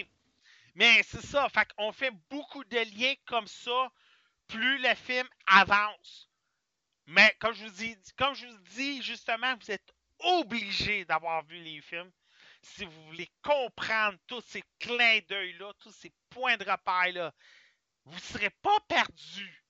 [0.74, 1.48] Mais c'est ça.
[1.50, 3.90] Fait qu'on fait beaucoup de liens comme ça
[4.48, 6.28] plus le film avance.
[7.06, 11.56] Mais comme je vous dis, comme je vous dis justement, vous êtes obligés d'avoir vu
[11.62, 12.10] les films
[12.62, 17.32] si vous voulez comprendre tous ces clins d'œil-là, tous ces points de repère-là.
[18.04, 19.64] Vous ne serez pas perdus.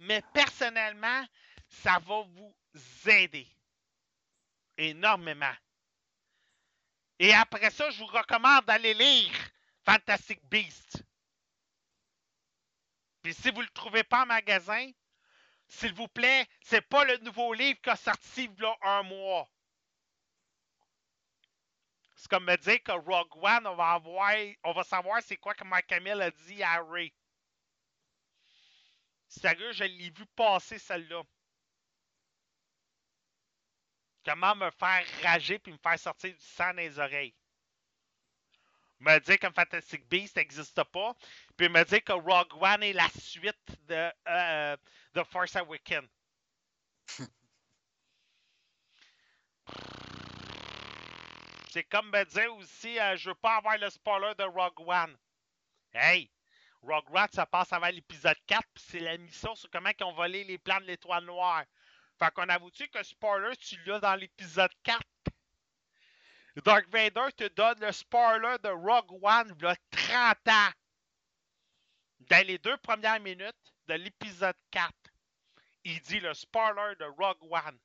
[0.00, 1.26] Mais personnellement,
[1.68, 2.56] ça va vous
[3.06, 3.48] aider
[4.76, 5.54] énormément.
[7.18, 9.32] Et après ça, je vous recommande d'aller lire
[9.84, 11.02] Fantastic Beast.
[13.22, 14.90] Puis si vous ne le trouvez pas en magasin,
[15.66, 19.02] s'il vous plaît, c'est pas le nouveau livre qui a sorti il y a un
[19.02, 19.48] mois.
[22.14, 24.34] C'est comme me dire que Rogue One, on va avoir,
[24.64, 27.12] on va savoir c'est quoi que Mark Hamill a dit à Ray.
[29.28, 31.22] Sérieux, je l'ai vu passer celle-là.
[34.24, 37.34] Comment me faire rager puis me faire sortir du sang dans les oreilles.
[39.00, 41.14] Me dire que Fantastic Beast n'existe pas,
[41.56, 43.56] puis me dire que Rogue One est la suite
[43.86, 44.76] de euh,
[45.30, 46.08] Force Awakens.
[51.70, 55.16] C'est comme me dire aussi, euh, je veux pas avoir le spoiler de Rogue One.
[55.92, 56.28] Hey,
[56.88, 60.14] Rogue One, ça passe avant l'épisode 4, puis c'est la mission sur comment ils ont
[60.14, 61.64] volé les plans de l'étoile noire.
[62.18, 64.98] Fait qu'on avoue-tu que spoiler, tu l'as dans l'épisode 4?
[66.64, 70.72] Dark Vader te donne le spoiler de Rogue One il y a 30 ans.
[72.20, 74.90] Dans les deux premières minutes de l'épisode 4,
[75.84, 77.78] il dit le spoiler de Rogue One.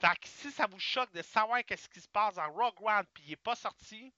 [0.00, 3.06] Fait que si ça vous choque de savoir qu'est-ce qui se passe dans Rogue One
[3.14, 4.12] puis il n'est pas sorti,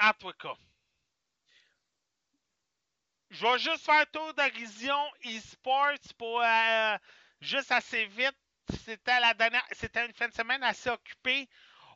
[0.00, 0.54] en tout cas.
[3.30, 6.96] Je vais juste faire un tour d'horizon e-sports pour euh,
[7.40, 8.36] juste assez vite.
[8.84, 11.48] C'était la dernière, c'était une fin de semaine assez occupée.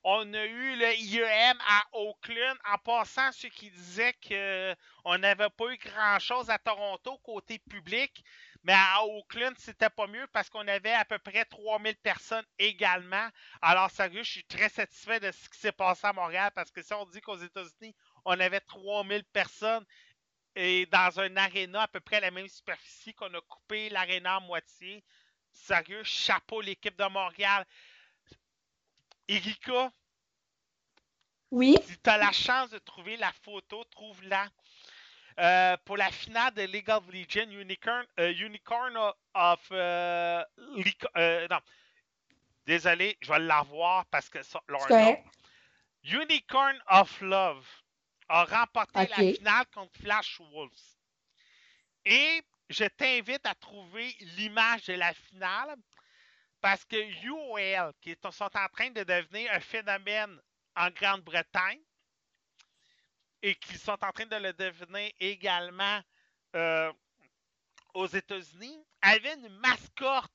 [0.05, 2.59] On a eu le IEM à Oakland.
[2.64, 8.24] En passant, ceux qui disaient qu'on n'avait pas eu grand-chose à Toronto côté public,
[8.65, 13.29] mais à Oakland, c'était pas mieux parce qu'on avait à peu près 3000 personnes également.
[13.61, 16.83] Alors, sérieux, je suis très satisfait de ce qui s'est passé à Montréal parce que
[16.83, 17.95] si on dit qu'aux États-Unis,
[18.25, 19.85] on avait 3000 personnes
[20.57, 24.39] et dans un aréna à peu près à la même superficie qu'on a coupé l'aréna
[24.39, 25.05] en moitié,
[25.53, 27.67] sérieux, chapeau l'équipe de Montréal.
[29.29, 29.93] Erika,
[31.51, 31.77] Oui?
[31.77, 34.49] si tu as la chance de trouver la photo, trouve-la.
[35.43, 38.97] Euh, pour la finale de League of Legends, Unicorn, euh, Unicorn
[39.34, 39.68] of.
[39.72, 40.45] euh,
[41.51, 41.59] non.
[42.64, 45.18] Désolé, je vais l'avoir parce que ça, leur nom.
[46.05, 47.66] Unicorn of Love
[48.28, 50.97] a remporté la finale contre Flash Wolves.
[52.05, 55.74] Et je t'invite à trouver l'image de la finale
[56.61, 60.40] parce que UOL, qui sont en train de devenir un phénomène
[60.76, 61.80] en Grande-Bretagne
[63.43, 66.01] et qui sont en train de le devenir également
[66.55, 66.93] euh,
[67.95, 70.30] aux États-Unis, avait une mascotte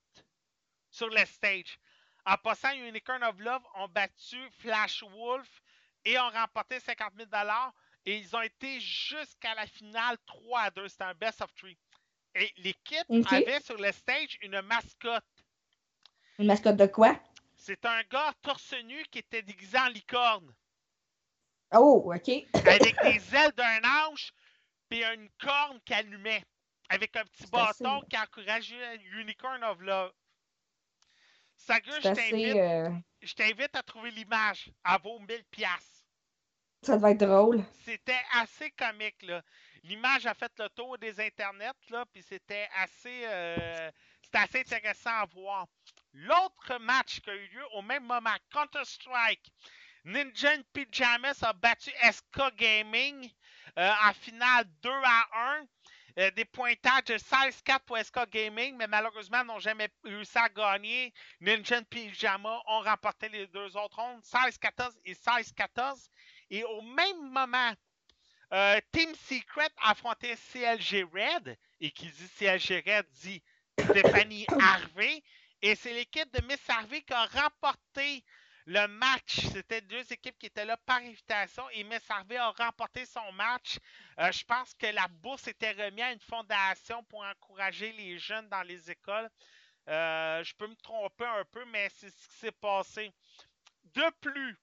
[0.89, 1.79] sur le stage.
[2.25, 5.61] En passant, Unicorn of Love ont battu Flash Wolf
[6.03, 7.29] et ont remporté 50 000
[8.05, 10.87] et ils ont été jusqu'à la finale 3 à 2.
[10.87, 11.77] C'était un best of three.
[12.35, 15.23] Et l'équipe avait sur le stage une mascotte.
[16.39, 17.19] Une mascotte de quoi?
[17.55, 20.53] C'est un gars torse nu qui était déguisé en licorne,
[21.73, 22.29] Oh, OK.
[22.53, 24.31] avec des ailes d'un ange
[24.91, 26.43] et une corne qui allumait,
[26.89, 30.11] avec un petit bâton assez- qui encourageait Unicorn of Love.
[32.01, 32.89] Je t'invite, euh,
[33.21, 34.71] je t'invite à trouver l'image.
[34.85, 36.05] Elle vaut 1000 piastres.
[36.83, 37.63] ça devait être drôle.
[37.83, 39.41] C'était assez comique, là.
[39.83, 43.91] L'image a fait le tour des internets, là, puis c'était assez, euh,
[44.21, 45.65] c'était assez intéressant à voir.
[46.13, 49.51] L'autre match qui a eu lieu au même moment, Counter-Strike,
[50.07, 53.29] Ninja in Pyjamas a battu SK Gaming
[53.77, 55.67] euh, en finale 2 à 1.
[56.19, 61.13] Euh, des pointages de 16-4 pour SK Gaming, mais malheureusement n'ont jamais réussi à gagner.
[61.41, 66.07] Ninja in Pyjama ont remporté les deux autres rondes, 16-14 et 16-14.
[66.49, 67.73] Et au même moment,
[68.53, 71.57] euh, Team Secret a affronté CLG Red.
[71.81, 73.43] Et qui dit CLG Red dit
[73.77, 75.21] Stéphanie Harvey.
[75.61, 78.23] Et c'est l'équipe de Miss Harvey qui a remporté
[78.67, 79.39] le match.
[79.53, 81.67] C'était deux équipes qui étaient là par invitation.
[81.71, 83.79] Et Miss Harvey a remporté son match.
[84.19, 88.49] Euh, je pense que la bourse était remise à une fondation pour encourager les jeunes
[88.49, 89.29] dans les écoles.
[89.87, 93.09] Euh, je peux me tromper un peu, mais c'est ce qui s'est passé.
[93.85, 94.57] De plus,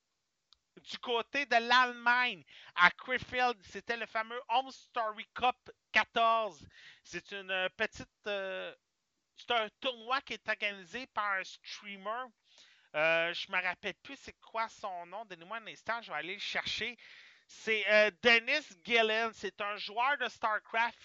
[0.83, 2.45] du côté de l'Allemagne,
[2.75, 5.57] à Krefeld, c'était le fameux Home Story Cup
[5.93, 6.63] 14.
[7.03, 8.07] C'est une euh, petite.
[8.25, 12.27] c'est un tournoi qui est organisé par un streamer.
[12.95, 15.25] Euh, je me rappelle plus c'est quoi son nom.
[15.25, 16.97] Donnez-moi un instant, je vais aller le chercher.
[17.47, 19.31] C'est euh, Dennis Gillen.
[19.35, 20.99] C'est un joueur de StarCraft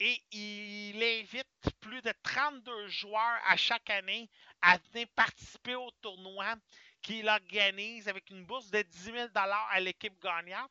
[0.00, 1.46] et il invite
[1.80, 4.28] plus de 32 joueurs à chaque année
[4.60, 6.56] à venir participer au tournoi
[7.00, 10.70] qu'il organise avec une bourse de 10 000 à l'équipe gagnante.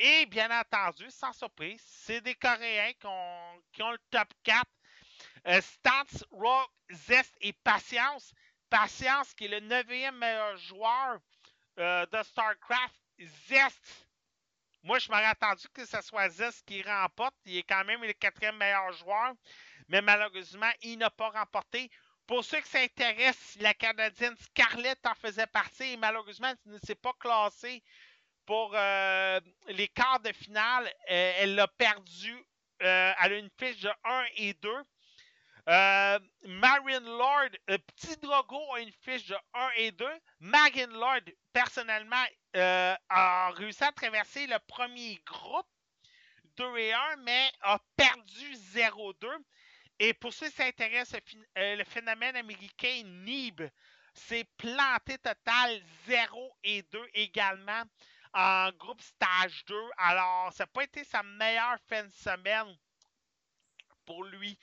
[0.00, 4.64] Et bien entendu, sans surprise, c'est des Coréens qui ont, le top 4.
[5.48, 8.32] Euh, Stats, Raw, Zest et Patience.
[8.70, 11.18] Patience qui est le 9e meilleur joueur
[11.78, 12.94] euh, de StarCraft.
[13.48, 14.08] Zest,
[14.82, 17.34] moi je m'aurais attendu que ce soit Zest qui remporte.
[17.46, 19.32] Il est quand même le quatrième meilleur joueur.
[19.88, 21.90] Mais malheureusement, il n'a pas remporté.
[22.26, 26.94] Pour ceux qui s'intéressent, la Canadienne Scarlett en faisait partie et malheureusement, elle ne s'est
[26.94, 27.82] pas classée
[28.44, 30.86] pour euh, les quarts de finale.
[31.10, 32.36] Euh, elle l'a perdu.
[32.80, 34.70] Elle a une fiche de 1 et 2.
[35.68, 40.06] Euh, Marion Lord, euh, Petit Drogo a une fiche de 1 et 2.
[40.40, 41.20] Megan Lord,
[41.52, 42.24] personnellement,
[42.56, 45.66] euh, a réussi à traverser le premier groupe
[46.56, 49.28] 2 et 1, mais a perdu 0-2.
[49.98, 51.20] Et pour ceux qui s'intéressent,
[51.58, 53.68] euh, le phénomène américain NIB
[54.14, 57.82] s'est planté total 0 et 2 également
[58.32, 59.74] en groupe stage 2.
[59.98, 62.74] Alors, ça n'a pas été sa meilleure fin de semaine
[64.06, 64.58] pour lui.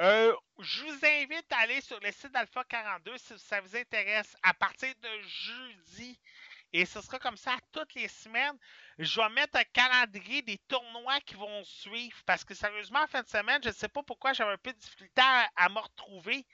[0.00, 4.34] Euh, je vous invite à aller sur le site d'Alpha 42 si ça vous intéresse
[4.42, 6.18] à partir de jeudi.
[6.72, 8.56] Et ce sera comme ça toutes les semaines.
[8.98, 12.16] Je vais mettre un calendrier des tournois qui vont suivre.
[12.24, 14.72] Parce que sérieusement, en fin de semaine, je ne sais pas pourquoi j'avais un peu
[14.72, 16.46] de difficulté à, à me retrouver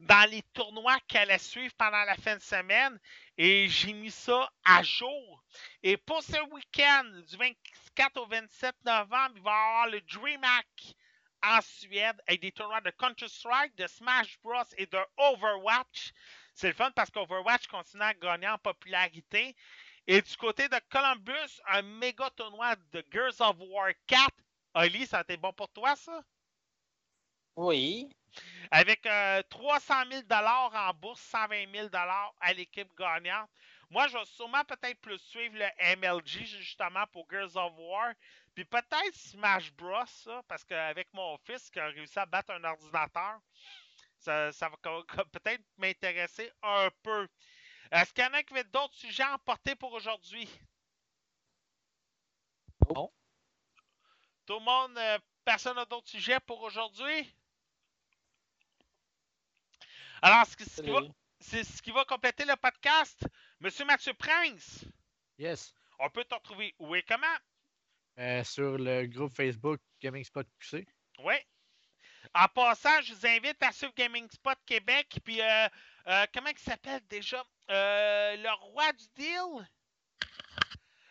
[0.00, 2.98] dans les tournois qui allaient suivre pendant la fin de semaine.
[3.36, 5.44] Et j'ai mis ça à jour.
[5.84, 10.96] Et pour ce week-end, du 24 au 27 novembre, il va y avoir le DreamHack
[11.42, 14.62] en Suède avec des tournois de Counter-Strike, de Smash Bros.
[14.76, 16.12] et de Overwatch.
[16.54, 19.54] C'est le fun parce qu'Overwatch continue à gagner en popularité.
[20.08, 24.32] Et du côté de Columbus, un méga tournoi de Girls of War 4.
[24.74, 26.22] Oli, ça a été bon pour toi, ça?
[27.56, 28.08] Oui.
[28.70, 33.48] Avec euh, 300 000 en bourse, 120 000 à l'équipe gagnante.
[33.90, 38.12] Moi, je vais sûrement peut-être plus suivre le MLG justement pour Girls of War.
[38.58, 42.64] Puis peut-être Smash Bros, ça, parce qu'avec mon fils qui a réussi à battre un
[42.64, 43.40] ordinateur,
[44.18, 44.76] ça, ça va
[45.26, 47.28] peut-être m'intéresser un peu.
[47.92, 50.50] Est-ce qu'il y en a qui avaient d'autres sujets à emporter pour aujourd'hui?
[52.92, 53.12] Non.
[54.44, 57.32] Tout le monde, euh, personne n'a d'autres sujets pour aujourd'hui?
[60.20, 61.02] Alors, ce qui, ce qui va,
[61.38, 63.24] c'est ce qui va compléter le podcast.
[63.60, 64.84] Monsieur Mathieu Prince,
[65.38, 65.72] Yes.
[66.00, 67.36] on peut te retrouver où et comment?
[68.18, 70.84] Euh, sur le groupe Facebook Gaming Spot QC.
[71.20, 71.34] Oui.
[72.34, 75.20] En passant, je vous invite à suivre Gaming Spot Québec.
[75.24, 75.68] Puis, euh,
[76.08, 77.44] euh, comment il s'appelle déjà?
[77.68, 79.68] Le roi du deal?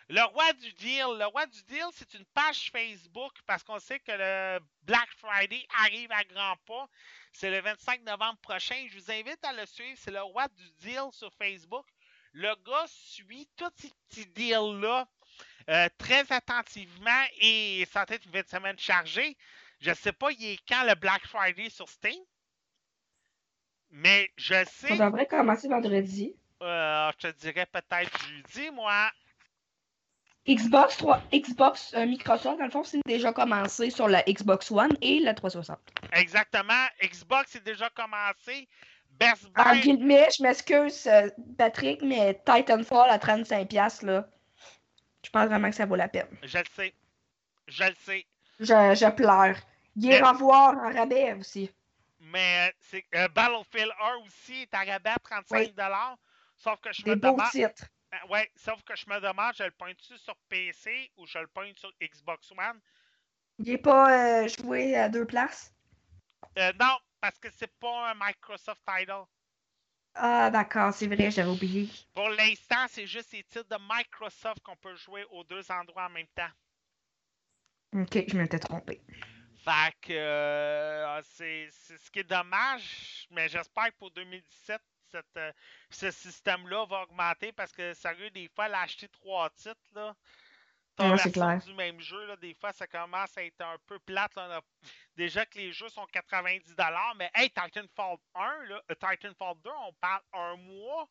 [0.10, 1.06] Le roi du deal.
[1.18, 5.66] Le roi du deal, c'est une page Facebook parce qu'on sait que le Black Friday
[5.86, 6.90] arrive à grands pas.
[7.32, 8.86] C'est le 25 novembre prochain.
[8.90, 9.98] Je vous invite à le suivre.
[9.98, 11.86] C'est le roi du deal sur Facebook.
[12.34, 15.08] Le gars suit tous ces petits deals-là
[15.70, 19.36] euh, très attentivement et ça va être une semaine chargée.
[19.80, 22.20] Je sais pas, il est quand le Black Friday sur Steam?
[23.90, 26.36] Mais je sais, Ça devrait commencer vendredi.
[26.62, 29.12] euh, je te dirais peut-être jeudi, moi.
[30.48, 34.96] Xbox 3, Xbox euh, Microsoft, dans le fond, c'est déjà commencé sur la Xbox One
[35.02, 35.78] et la 360.
[36.14, 36.86] Exactement.
[37.04, 38.68] Xbox est déjà commencé.
[39.12, 41.10] Best En Buy, guillemets, je m'excuse,
[41.58, 44.30] Patrick, mais Titanfall à 35$, là,
[45.24, 46.28] je pense vraiment que ça vaut la peine.
[46.44, 46.94] je le sais.
[47.68, 48.26] Je le sais.
[48.60, 49.56] Je, je pleure.
[49.96, 51.72] Mais- of War en rabais aussi.
[52.20, 55.74] Mais euh, c'est euh, Battlefield 1 aussi est à rabais à 35
[56.56, 57.50] Sauf que je Des me beaux demande.
[57.52, 57.86] titres.
[58.14, 61.48] Euh, Ouais, sauf que je me demande, je le pointe-tu sur PC ou je le
[61.48, 62.80] pointe sur Xbox One?
[63.60, 65.74] Il n'est pas euh, joué à deux places?
[66.58, 69.24] Euh, non, parce que c'est pas un Microsoft title.
[70.20, 71.90] Ah, d'accord, c'est vrai, j'avais oublié.
[72.14, 76.10] Pour l'instant, c'est juste les titres de Microsoft qu'on peut jouer aux deux endroits en
[76.10, 76.50] même temps.
[77.94, 79.02] Ok, je m'étais trompé.
[79.64, 85.26] Fait que euh, c'est c'est ce qui est dommage, mais j'espère que pour 2017, cette,
[85.38, 85.52] euh,
[85.90, 90.16] ce système-là va augmenter parce que sérieux, des fois, l'acheter trois titres, là,
[91.04, 91.60] Ouais, version clair.
[91.66, 94.36] du même jeu, là, des fois, ça commence à être un peu plate.
[94.36, 94.48] là.
[94.50, 94.62] On a-
[95.16, 99.94] Déjà que les jeux sont 90$, mais hey, Titanfall 1, là, euh, Titanfall 2, on
[99.94, 101.08] parle un mois.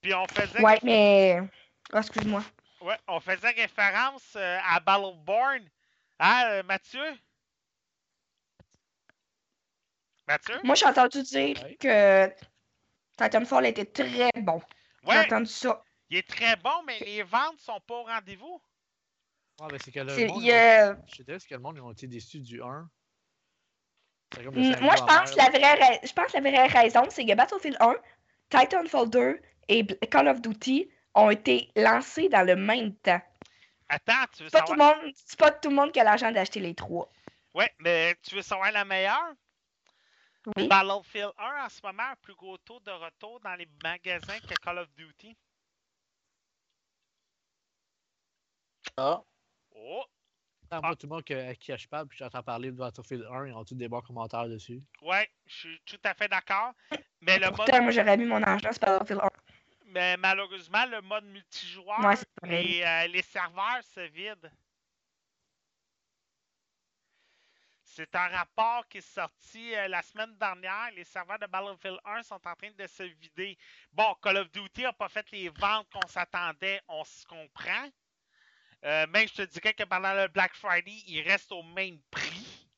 [0.00, 1.40] Puis on faisait Ouais, mais.
[1.92, 2.42] Ah, excuse-moi.
[2.80, 5.68] Ouais, on faisait référence euh, à Battleborn.
[6.18, 7.04] Hein, euh, Mathieu?
[10.28, 10.58] Mathieu?
[10.64, 11.76] Moi, j'ai entendu dire Ouais.
[11.76, 12.32] que
[13.16, 14.60] Titanfall était très bon.
[15.04, 15.82] J'ai Ouais, entendu ça.
[16.10, 18.60] Il est très bon, mais les ventes sont pas au rendez-vous.
[19.60, 21.76] Ouais, ben, c'est que le C'est- monde, il y a- Je dirais que le monde
[21.76, 22.88] ils ont été déçus du 1.
[24.34, 26.66] C'est comme le Mm, syndrome Moi, je pense, la vraie je pense que la vraie
[26.66, 27.94] raison, c'est que Battlefield 1,
[28.50, 33.22] Titanfall 2 et Call of Duty ont été lancés dans le même temps.
[33.88, 34.96] Attends, tu veux tout le savoir...
[35.02, 37.10] monde, c'est pas tout le monde qui a l'argent d'acheter les trois.
[37.54, 39.32] Ouais, mais tu veux savoir la meilleure?
[40.56, 40.68] Oui.
[40.68, 44.38] Battlefield 1, en ce moment, a un plus gros taux de retour dans les magasins
[44.40, 45.36] que Call of Duty.
[48.98, 49.22] Ah.
[49.74, 50.04] Oh!
[50.70, 53.24] Ah, Moi, tout le monde que- à qui je parle, puis j'entends parler de Battlefield
[53.30, 54.82] 1, ils ont tous des bons commentaires dessus.
[55.02, 56.72] Ouais, je suis tout à fait d'accord.
[57.20, 59.28] Mais le mode Pourtant, moi, j'aurais mis mon argent sur Battlefield 1.
[59.86, 62.14] Mais malheureusement, le mode multijoueur Ouais,
[62.50, 64.50] et euh, les serveurs se vident.
[67.84, 70.90] C'est un rapport qui est sorti euh, la semaine dernière.
[70.96, 73.56] Les serveurs de Battlefield 1 sont en train de se vider.
[73.92, 77.88] Bon, Call of Duty n'a pas fait les ventes qu'on s'attendait, on se comprend.
[78.86, 82.68] Euh, mais je te dirais que pendant le Black Friday, il reste au même prix.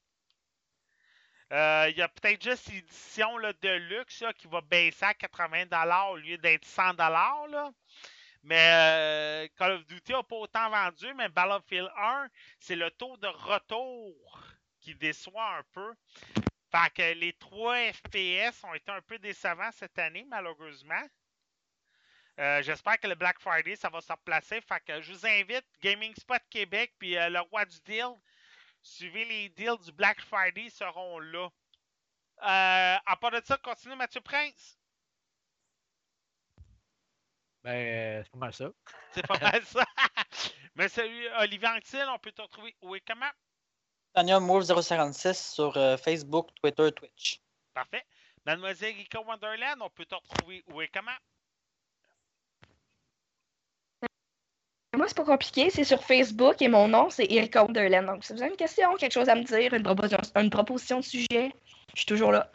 [1.53, 6.17] Euh, Il y a peut-être juste l'édition de luxe qui va baisser à 80$ au
[6.17, 6.97] lieu d'être 100$.
[7.51, 7.71] Là.
[8.43, 12.29] Mais euh, Call of Duty n'a pas autant vendu, mais Battlefield 1,
[12.59, 14.45] c'est le taux de retour
[14.81, 15.93] qui déçoit un peu.
[16.71, 21.03] Fait que les trois FPS ont été un peu décevants cette année, malheureusement.
[22.39, 24.61] Euh, J'espère que le Black Friday, ça va se replacer.
[24.61, 28.15] Fait que je vous invite, Gaming Spot Québec, puis euh, le roi du deal.
[28.81, 31.51] Suivez les deals du Black Friday, ils seront là.
[32.43, 34.79] Euh, à part de ça, continue Mathieu Prince.
[37.65, 38.71] Ben, c'est pas mal ça.
[39.13, 39.85] C'est pas mal ça.
[40.77, 43.31] Mais celui Olivier Anctil, on peut te retrouver où et comment?
[44.15, 47.41] Tania Move 056 sur euh, Facebook, Twitter, Twitch.
[47.75, 48.07] Parfait.
[48.47, 51.17] Mademoiselle Rika Wonderland, on peut te retrouver où et comment?
[54.97, 58.07] Moi, c'est pas compliqué, c'est sur Facebook et mon nom, c'est Erika Wonderland.
[58.07, 61.53] Donc, si vous avez une question, quelque chose à me dire, une proposition, de sujet,
[61.95, 62.51] je suis toujours là.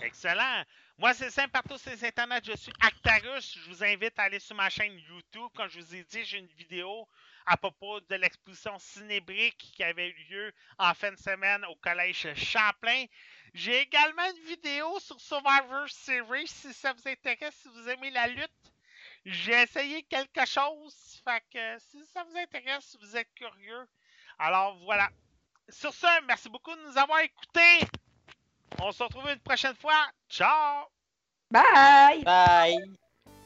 [0.00, 0.64] Excellent.
[0.96, 2.40] Moi, c'est simple partout sur les internets.
[2.42, 3.58] Je suis Actarus.
[3.62, 5.50] Je vous invite à aller sur ma chaîne YouTube.
[5.54, 7.06] Comme je vous ai dit, j'ai une vidéo
[7.46, 12.26] à propos de l'exposition Cinébrique qui avait eu lieu en fin de semaine au collège
[12.34, 13.04] Champlain.
[13.54, 18.26] J'ai également une vidéo sur Survivor Series si ça vous intéresse, si vous aimez la
[18.26, 18.50] lutte.
[19.30, 21.20] J'ai essayé quelque chose.
[21.22, 23.86] Fait que si ça vous intéresse, si vous êtes curieux.
[24.38, 25.10] Alors voilà.
[25.68, 27.86] Sur ce, merci beaucoup de nous avoir écoutés.
[28.80, 30.08] On se retrouve une prochaine fois.
[30.30, 30.86] Ciao!
[31.50, 32.24] Bye!
[32.24, 32.78] Bye!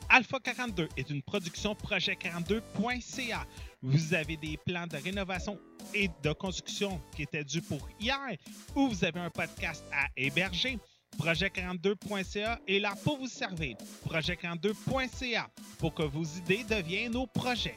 [0.09, 3.45] Alpha 42 est une production projet42.ca.
[3.83, 5.59] Vous avez des plans de rénovation
[5.95, 8.37] et de construction qui étaient dus pour hier
[8.77, 10.79] ou vous avez un podcast à héberger.
[11.19, 13.77] Projet42.ca est là pour vous servir.
[14.09, 15.49] Projet42.ca
[15.79, 17.77] pour que vos idées deviennent nos projets.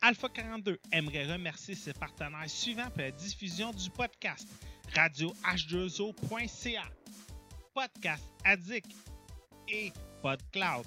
[0.00, 4.46] Alpha 42 aimerait remercier ses partenaires suivants pour la diffusion du podcast
[4.94, 6.84] radioh2o.ca,
[7.74, 8.90] Podcast Addict
[9.68, 9.92] et
[10.22, 10.86] PodCloud.